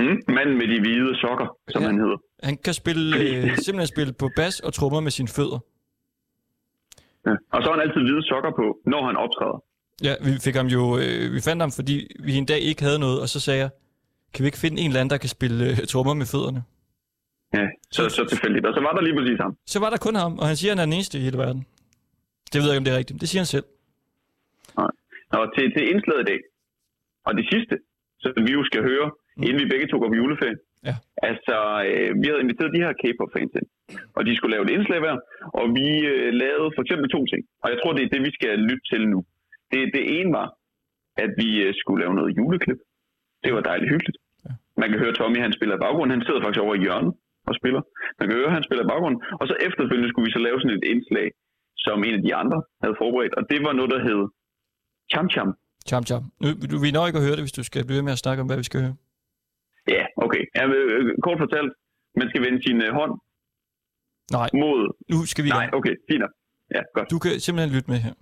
[0.00, 1.88] Mm, manden med de hvide sokker, som Ja.
[1.88, 2.16] han hedder.
[2.42, 5.58] Han kan spille, øh, simpelthen spille på bas og trommer med sine fødder.
[7.26, 7.34] Ja.
[7.54, 9.58] Og så har han altid hvide sokker på, når han optræder.
[10.06, 11.96] Ja, vi fik ham jo, øh, vi fandt ham, fordi
[12.26, 13.70] vi en dag ikke havde noget, og så sagde jeg,
[14.34, 16.60] kan vi ikke finde en eller anden, der kan spille øh, trommer med fødderne?
[17.58, 17.66] Ja,
[17.96, 18.66] så, så tilfældigt.
[18.68, 19.52] Og så var der lige præcis ham.
[19.72, 21.38] Så var der kun ham, og han siger, at han er den eneste i hele
[21.44, 21.62] verden.
[22.52, 23.20] Det ved jeg ikke, om det er rigtigt.
[23.22, 23.66] Det siger han selv.
[24.80, 24.92] Nej.
[25.32, 26.40] Nå, til, til indslaget i dag.
[27.26, 27.74] Og det sidste,
[28.22, 29.06] som vi jo skal høre,
[29.36, 29.42] mm.
[29.46, 30.58] inden vi begge tog op juleferie.
[30.88, 30.94] Ja.
[31.30, 31.56] Altså,
[31.90, 33.68] øh, vi havde inviteret de her K-pop-fans ind,
[34.16, 35.16] og de skulle lave et indslag hver,
[35.58, 37.42] og vi øh, lavede for eksempel to ting.
[37.62, 39.20] Og jeg tror, det er det, vi skal lytte til nu.
[39.72, 40.48] Det, det ene var,
[41.24, 42.80] at vi øh, skulle lave noget juleklip.
[43.44, 44.18] Det var dejligt hyggeligt.
[44.46, 44.52] Ja.
[44.82, 46.14] Man kan høre Tommy, han spiller i baggrunden.
[46.16, 47.12] Han sidder faktisk over i hjørnet
[47.48, 47.82] og spiller.
[48.18, 49.20] Man kan høre, han spiller i baggrunden.
[49.40, 51.28] Og så efterfølgende skulle vi så lave sådan et indslag,
[51.86, 53.34] som en af de andre havde forberedt.
[53.38, 54.22] Og det var noget, der hed
[55.12, 55.48] Cham Cham.
[55.88, 56.22] Cham cham.
[56.42, 58.22] Nu, du, vi når ikke at høre det, hvis du skal blive ved med at
[58.24, 58.94] snakke om, hvad vi skal høre.
[59.94, 60.42] Ja, okay.
[60.56, 61.72] Ja, øh, kort fortalt,
[62.20, 63.12] man skal vende sin øh, hånd
[64.38, 64.48] Nej.
[64.62, 64.78] mod...
[65.12, 66.24] Nu skal vi Nej, okay, fint.
[66.74, 67.10] Ja, godt.
[67.14, 68.14] Du kan simpelthen lytte med her.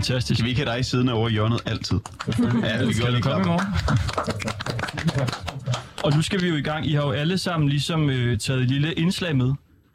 [0.00, 0.38] Fantastisk.
[0.38, 1.98] Kan vi ikke have dig siddende over i hjørnet altid?
[2.62, 3.66] Ja, vi Skal gør lige komme i morgen?
[6.04, 6.86] Og nu skal vi jo i gang.
[6.86, 9.52] I har jo alle sammen ligesom øh, taget et lille indslag med.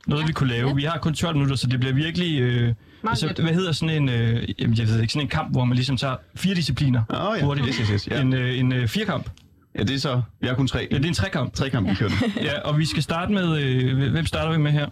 [0.08, 0.76] Noget, vi kunne lave.
[0.76, 2.40] Vi har kun 12 minutter, så det bliver virkelig...
[2.42, 2.74] Øh,
[3.08, 4.10] altså, hvad hedder sådan en...
[4.10, 7.28] Øh, jamen, jeg ved ikke, sådan en kamp, hvor man ligesom tager fire discipliner Åh
[7.28, 7.68] oh, ja, hurtigt.
[7.68, 8.22] yes, yes, yes, ja.
[8.22, 9.30] En, øh, en øh, firkamp.
[9.78, 10.22] Ja, det er så...
[10.42, 10.88] Vi har kun tre.
[10.92, 11.54] Ja, det er en trekamp.
[11.54, 12.12] Trekamp, vi kører.
[12.42, 13.58] Ja, og vi skal starte med...
[13.62, 14.88] Øh, hvem starter vi med her?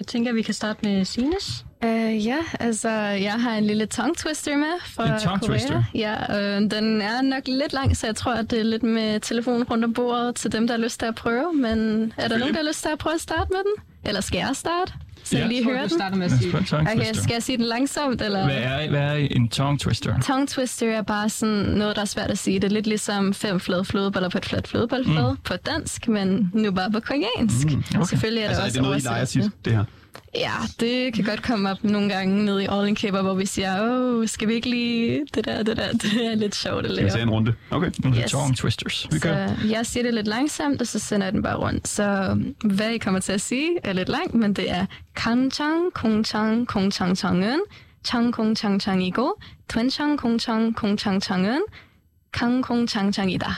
[0.00, 1.64] Jeg tænker, vi kan starte med Sines.
[1.84, 5.58] Uh, ja, altså jeg har en lille tongue twister med fra En tongue Korea.
[5.58, 5.82] twister?
[5.94, 9.20] Ja, øh, den er nok lidt lang, så jeg tror, at det er lidt med
[9.20, 11.52] telefonen rundt om bordet til dem, der har lyst til at prøve.
[11.52, 13.84] Men er der nogen, der har lyst til at prøve at starte med den?
[14.04, 14.92] Eller skal jeg starte?
[15.24, 15.40] Så Ja.
[15.42, 15.88] jeg lige du den?
[15.90, 18.22] starter med at sige Okay, skal jeg sige den langsomt?
[18.22, 18.44] Eller?
[18.44, 20.20] Hvad er, hvad er en tongue twister?
[20.20, 22.60] Tongue twister er bare sådan noget, der er svært at sige.
[22.60, 25.36] Det er lidt ligesom fem flade flødeboller på et fladt flødebolleflade Mm.
[25.44, 27.66] på dansk, men nu bare på koreansk.
[27.70, 28.06] Mm, okay.
[28.08, 29.84] Selvfølgelig er der altså, også er det noget, I leger tit, det her?
[30.34, 33.46] Ja, det kan godt komme op nogle gange nede i All In Kipper, hvor vi
[33.46, 36.84] siger, åh, skal vi ikke lige det der, det der, det er lidt sjovt at
[36.84, 37.04] Skal lave.
[37.04, 37.54] vi tage en runde?
[37.70, 37.90] Okay.
[38.06, 38.30] Yes.
[38.30, 39.08] Tongue twisters.
[39.12, 39.46] Vi gør.
[39.46, 41.88] Så jeg siger det lidt langsomt, og så sender jeg den bare rundt.
[41.88, 44.86] Så hvad I kommer til at sige er lidt langt, men det er
[45.16, 47.60] kanchang, kongchang, kongchang changen,
[48.04, 49.28] chang kong chang chang igo,
[49.72, 51.60] twenchang kongchang, kongchang changen,
[52.32, 53.50] kang kong chang chang ida.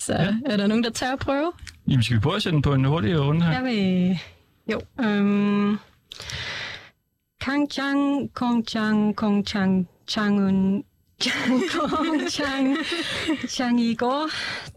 [0.00, 0.34] Så ja.
[0.46, 1.52] er der nogen, der tør at prøve?
[1.88, 3.52] Jamen, skal vi prøve at sætte den på en hurtig runde her?
[3.52, 4.18] Jeg vil...
[4.66, 4.80] Jo.
[5.00, 5.78] Øhm...
[7.46, 10.82] Kangchang, Kongchang, Kongchang, Changun,
[11.20, 12.76] Chang, Kongchang,
[13.46, 14.28] Changigo,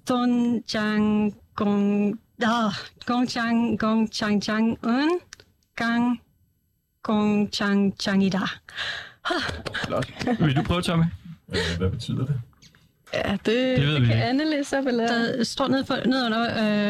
[0.05, 2.71] Donchang, Gong, ah,
[3.07, 5.19] Gongchang, Gongchang, Changun,
[5.75, 6.19] Gang,
[7.03, 8.45] Gongchang, Changida.
[9.85, 10.05] Flot.
[10.39, 11.05] Vil du prøve, Tommy?
[11.77, 12.41] Hvad betyder det?
[13.13, 14.23] Ja, det, Det ved vi kan ikke.
[14.23, 15.07] Anne læse op, eller?
[15.07, 16.41] Der står ned, for, ned under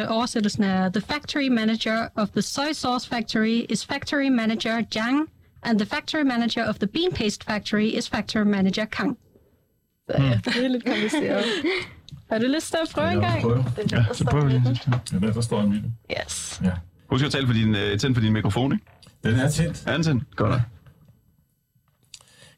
[0.02, 5.28] øh, oversættelsen af The factory manager of the soy sauce factory is factory manager Jang,
[5.64, 9.18] and the factory manager of the bean paste factory is factory manager Kang.
[10.10, 11.44] Så ja, det er lidt kompliceret.
[12.32, 13.66] Har du lyst til at prøve en gang?
[13.92, 14.80] Ja, så prøver vi lige.
[15.22, 15.92] Ja, der står Emilie.
[16.26, 16.62] Yes.
[16.64, 16.72] Ja.
[17.10, 18.86] Husk at tale for din, uh, tænd for din mikrofon, ikke?
[19.24, 19.84] Den er tændt.
[19.88, 20.36] Er den tændt?
[20.36, 20.52] Godt.
[20.54, 20.60] Ja.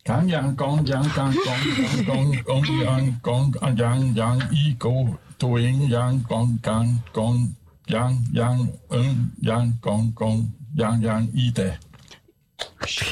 [0.04, 1.64] Gang yang gong yang gang gong
[2.06, 7.54] gong gong gong yang gong gang yang yang i go doing yang gong gang gong
[7.86, 11.78] yang yang en yang gong gong yang yang i da.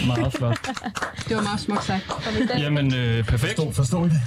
[0.08, 0.58] Meget flot.
[1.28, 2.06] Det var meget smukt sagt.
[2.60, 3.56] Jamen, øh, perfekt.
[3.56, 4.22] Forstår, forstår I det?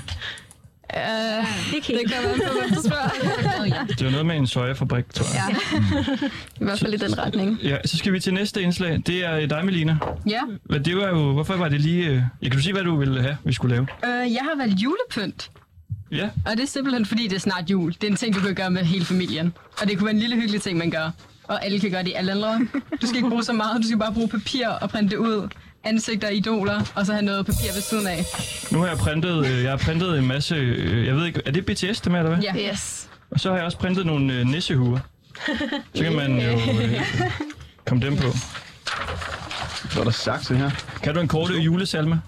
[0.97, 3.85] Uh, det, kan det kan man på, hvem spørger.
[3.87, 5.57] Det var noget med en sojafabrik, tror jeg.
[6.23, 6.27] Ja,
[6.61, 7.59] i hvert fald i den retning.
[7.63, 9.01] Ja, så skal vi til næste indslag.
[9.07, 9.97] Det er dig, Melina.
[10.29, 10.41] Ja.
[10.65, 12.07] Hvad, det var jo, hvorfor var det lige...
[12.07, 13.87] øh, Ja, kan du sige, hvad du ville have, vi skulle lave?
[14.05, 15.51] Øh, jeg har valgt julepynt.
[16.13, 16.29] Ja.
[16.47, 17.93] Og det er simpelthen, fordi det er snart jul.
[17.93, 19.53] Det er en ting, du kan gøre med hele familien.
[19.81, 21.11] Og det kunne være en lille hyggelig ting, man gør.
[21.45, 22.61] Og alle kan gøre det i alle aldre.
[23.03, 23.83] Du skal ikke bruge så meget.
[23.83, 25.49] Du skal bare bruge papir og printe det ud.
[25.85, 28.25] Ansigter, idoler, og så have noget papir ved siden af.
[28.71, 30.55] Nu har jeg printet, øh, jeg har printet en masse...
[30.55, 32.45] øh, Jeg ved ikke, er det BTS, det med, eller hvad?
[32.45, 32.71] Ja.
[32.73, 33.09] Yes.
[33.31, 34.99] Og så har jeg også printet nogle øh, nissehuer.
[35.95, 37.01] Så kan man jo øh,
[37.87, 38.33] komme dem på.
[39.91, 40.71] Så er der sakse her.
[41.03, 42.21] Kan du en kort julesalme?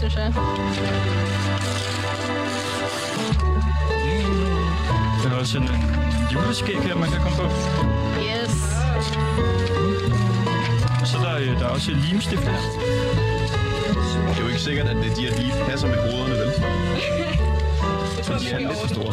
[0.00, 0.32] Pæn, synes jeg.
[5.24, 5.74] Der er også en øh,
[6.34, 7.44] juleskæg her, man kan komme på.
[8.28, 8.54] Yes.
[11.00, 12.56] Og så er der, øh, der er også limstift her.
[14.28, 16.50] Det er jo ikke sikkert, at det- de her lige passer med hovederne, vel?
[18.26, 19.12] Så de er lidt for store.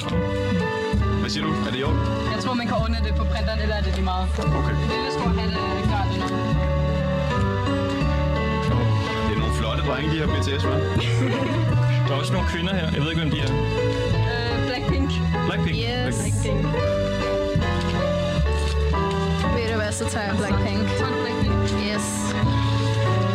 [1.21, 1.51] Hvad siger du?
[1.67, 1.99] Er det i orden?
[2.35, 4.27] Jeg tror, man kan ordne det på printeren, eller er det lige meget?
[4.59, 4.75] Okay.
[4.93, 5.57] Lille stor hatte
[9.91, 10.77] drenge, de her BTS, hva'?
[12.07, 12.91] Der er også nogle kvinder her.
[12.91, 13.51] Jeg ved ikke, hvem de er.
[13.51, 15.11] Øh, Blackpink.
[15.45, 15.77] Blackpink.
[15.77, 16.15] Yes.
[16.15, 16.65] Blackpink.
[19.55, 20.87] Ved du hvad, så tager jeg Blackpink.
[21.87, 22.05] Yes.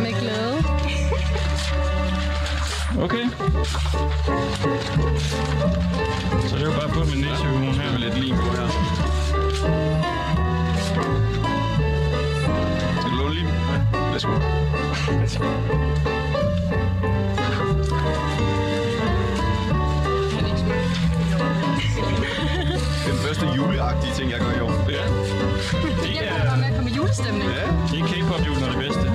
[0.01, 0.57] Med glæde.
[3.01, 3.25] Okay.
[6.49, 7.93] Så det er jo bare på med næsehuen her.
[7.93, 8.69] Med lidt lim på her.
[13.01, 13.47] Skal du låne lim?
[13.47, 14.01] Ja.
[14.13, 14.33] Værsgo.
[23.47, 24.73] Den første juleagtige ting, jeg gør i år.
[24.91, 25.05] Ja.
[26.03, 27.51] Det Jeg kommer bare med at komme i julestemning.
[27.51, 27.67] Ja.
[27.91, 29.07] Det er K-pop-julen og det bedste.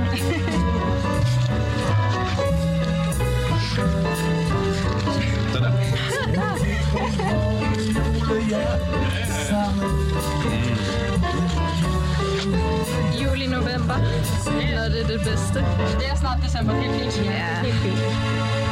[9.49, 9.73] Sådan.
[13.23, 13.97] Juli, november.
[14.75, 15.59] Når det er det bedste.
[15.99, 17.25] Det er snart december, helt fint.
[17.25, 17.61] Ja.
[17.63, 18.70] Helt fint.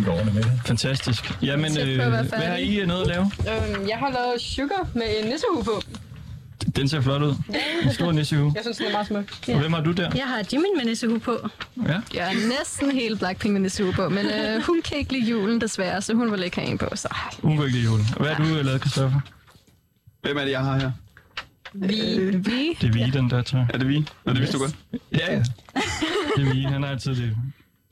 [0.00, 0.52] Hvordan går det med det?
[0.64, 1.42] Fantastisk.
[1.42, 2.56] Jamen, øh, hvad har.
[2.56, 3.22] I øh, noget at lave?
[3.22, 5.82] Øhm, jeg har lavet sugar med en nissehue på.
[6.76, 7.34] Den ser flot ud.
[7.82, 8.52] En stor nissehue.
[8.54, 9.24] Jeg synes, den er meget smuk.
[9.48, 10.10] Og hvem har du der?
[10.14, 11.48] Jeg har Jimin med nissehue på.
[11.86, 12.00] Ja.
[12.14, 15.60] Jeg er næsten helt Blackpink med nissehue på, men øh, hun kan ikke lide julen
[15.60, 16.88] desværre, så hun vil ikke have en på.
[16.94, 17.08] Så.
[17.42, 18.06] Hun vil ikke lide julen.
[18.16, 19.20] Og Hvad har du øh, lavet, Christoffer?
[20.22, 20.90] Hvem er det, jeg har her?
[21.72, 22.16] Vi.
[22.16, 22.76] Øh, vi.
[22.80, 23.66] Det er vi, den der tør.
[23.74, 23.98] Er det vi?
[24.24, 24.74] Nå, det vidste du godt.
[25.12, 25.38] Ja, ja.
[26.36, 26.62] Det er vi.
[26.62, 27.36] Han har altid det,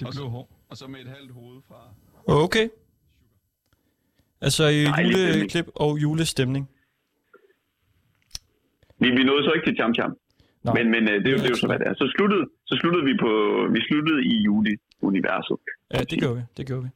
[0.01, 0.56] det blå hår.
[0.69, 1.81] Og så med et halvt hoved fra...
[2.27, 2.69] Okay.
[4.41, 5.37] Altså i Dejlig stemning.
[5.37, 6.71] juleklip og julestemning.
[8.99, 10.17] Vi, vi nåede så ikke til Cham Cham.
[10.65, 10.73] Nå.
[10.73, 11.95] Men, men øh, det, er jo, det er jo så, hvad det er.
[11.95, 13.31] Så sluttede, så sluttede vi på...
[13.73, 15.57] Vi sluttede i juli-universet.
[15.95, 16.43] Ja, det gjorde vi.
[16.57, 16.89] Det gjorde vi.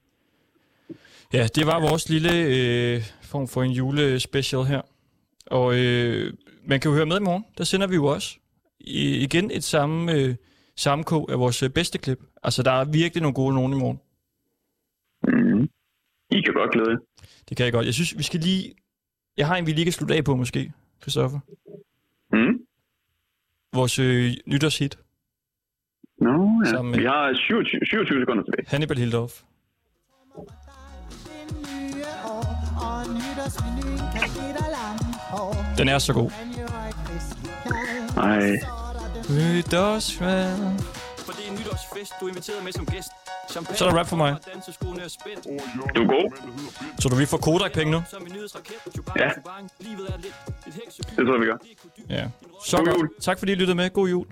[1.32, 4.82] Ja, det var vores lille øh, form for en julespecial her.
[5.46, 6.32] Og øh,
[6.64, 7.44] man kan jo høre med i morgen.
[7.58, 8.38] Der sender vi jo også
[8.80, 10.34] i, igen et samme, øh,
[10.76, 12.18] sammenkog af vores øh, bedste klip.
[12.42, 14.00] Altså, der er virkelig nogle gode nogen i morgen.
[15.28, 15.62] Mm.
[16.30, 16.98] I kan godt glæde.
[17.48, 17.86] Det kan jeg godt.
[17.86, 18.74] Jeg synes, vi skal lige...
[19.36, 21.38] Jeg har en, vi lige kan slutte af på, måske, Christoffer.
[22.32, 22.58] Mm.
[23.74, 24.98] Vores øh, nytårshit.
[26.18, 26.70] Nå, ja.
[26.70, 28.66] Sammen med- Vi har 27, 27 sekunder tilbage.
[28.68, 29.42] Hannibal Hildorf.
[35.78, 36.30] Den er så god.
[38.16, 38.50] Ej.
[39.30, 40.20] Nytårsfest.
[41.26, 43.10] For det er en nytårsfest, du er inviteret med som gæst.
[43.50, 44.30] Champagne, Så er der rap for mig.
[44.30, 44.36] Er.
[45.94, 46.32] Du er god.
[47.00, 48.02] Så du vil få Kodak-penge nu?
[49.16, 49.22] Ja.
[49.24, 49.30] Er.
[51.16, 51.56] Det tror jeg, vi gør.
[52.08, 52.28] Ja.
[52.64, 53.10] Så godt.
[53.20, 53.90] Tak fordi I lyttede med.
[53.90, 54.26] God jul.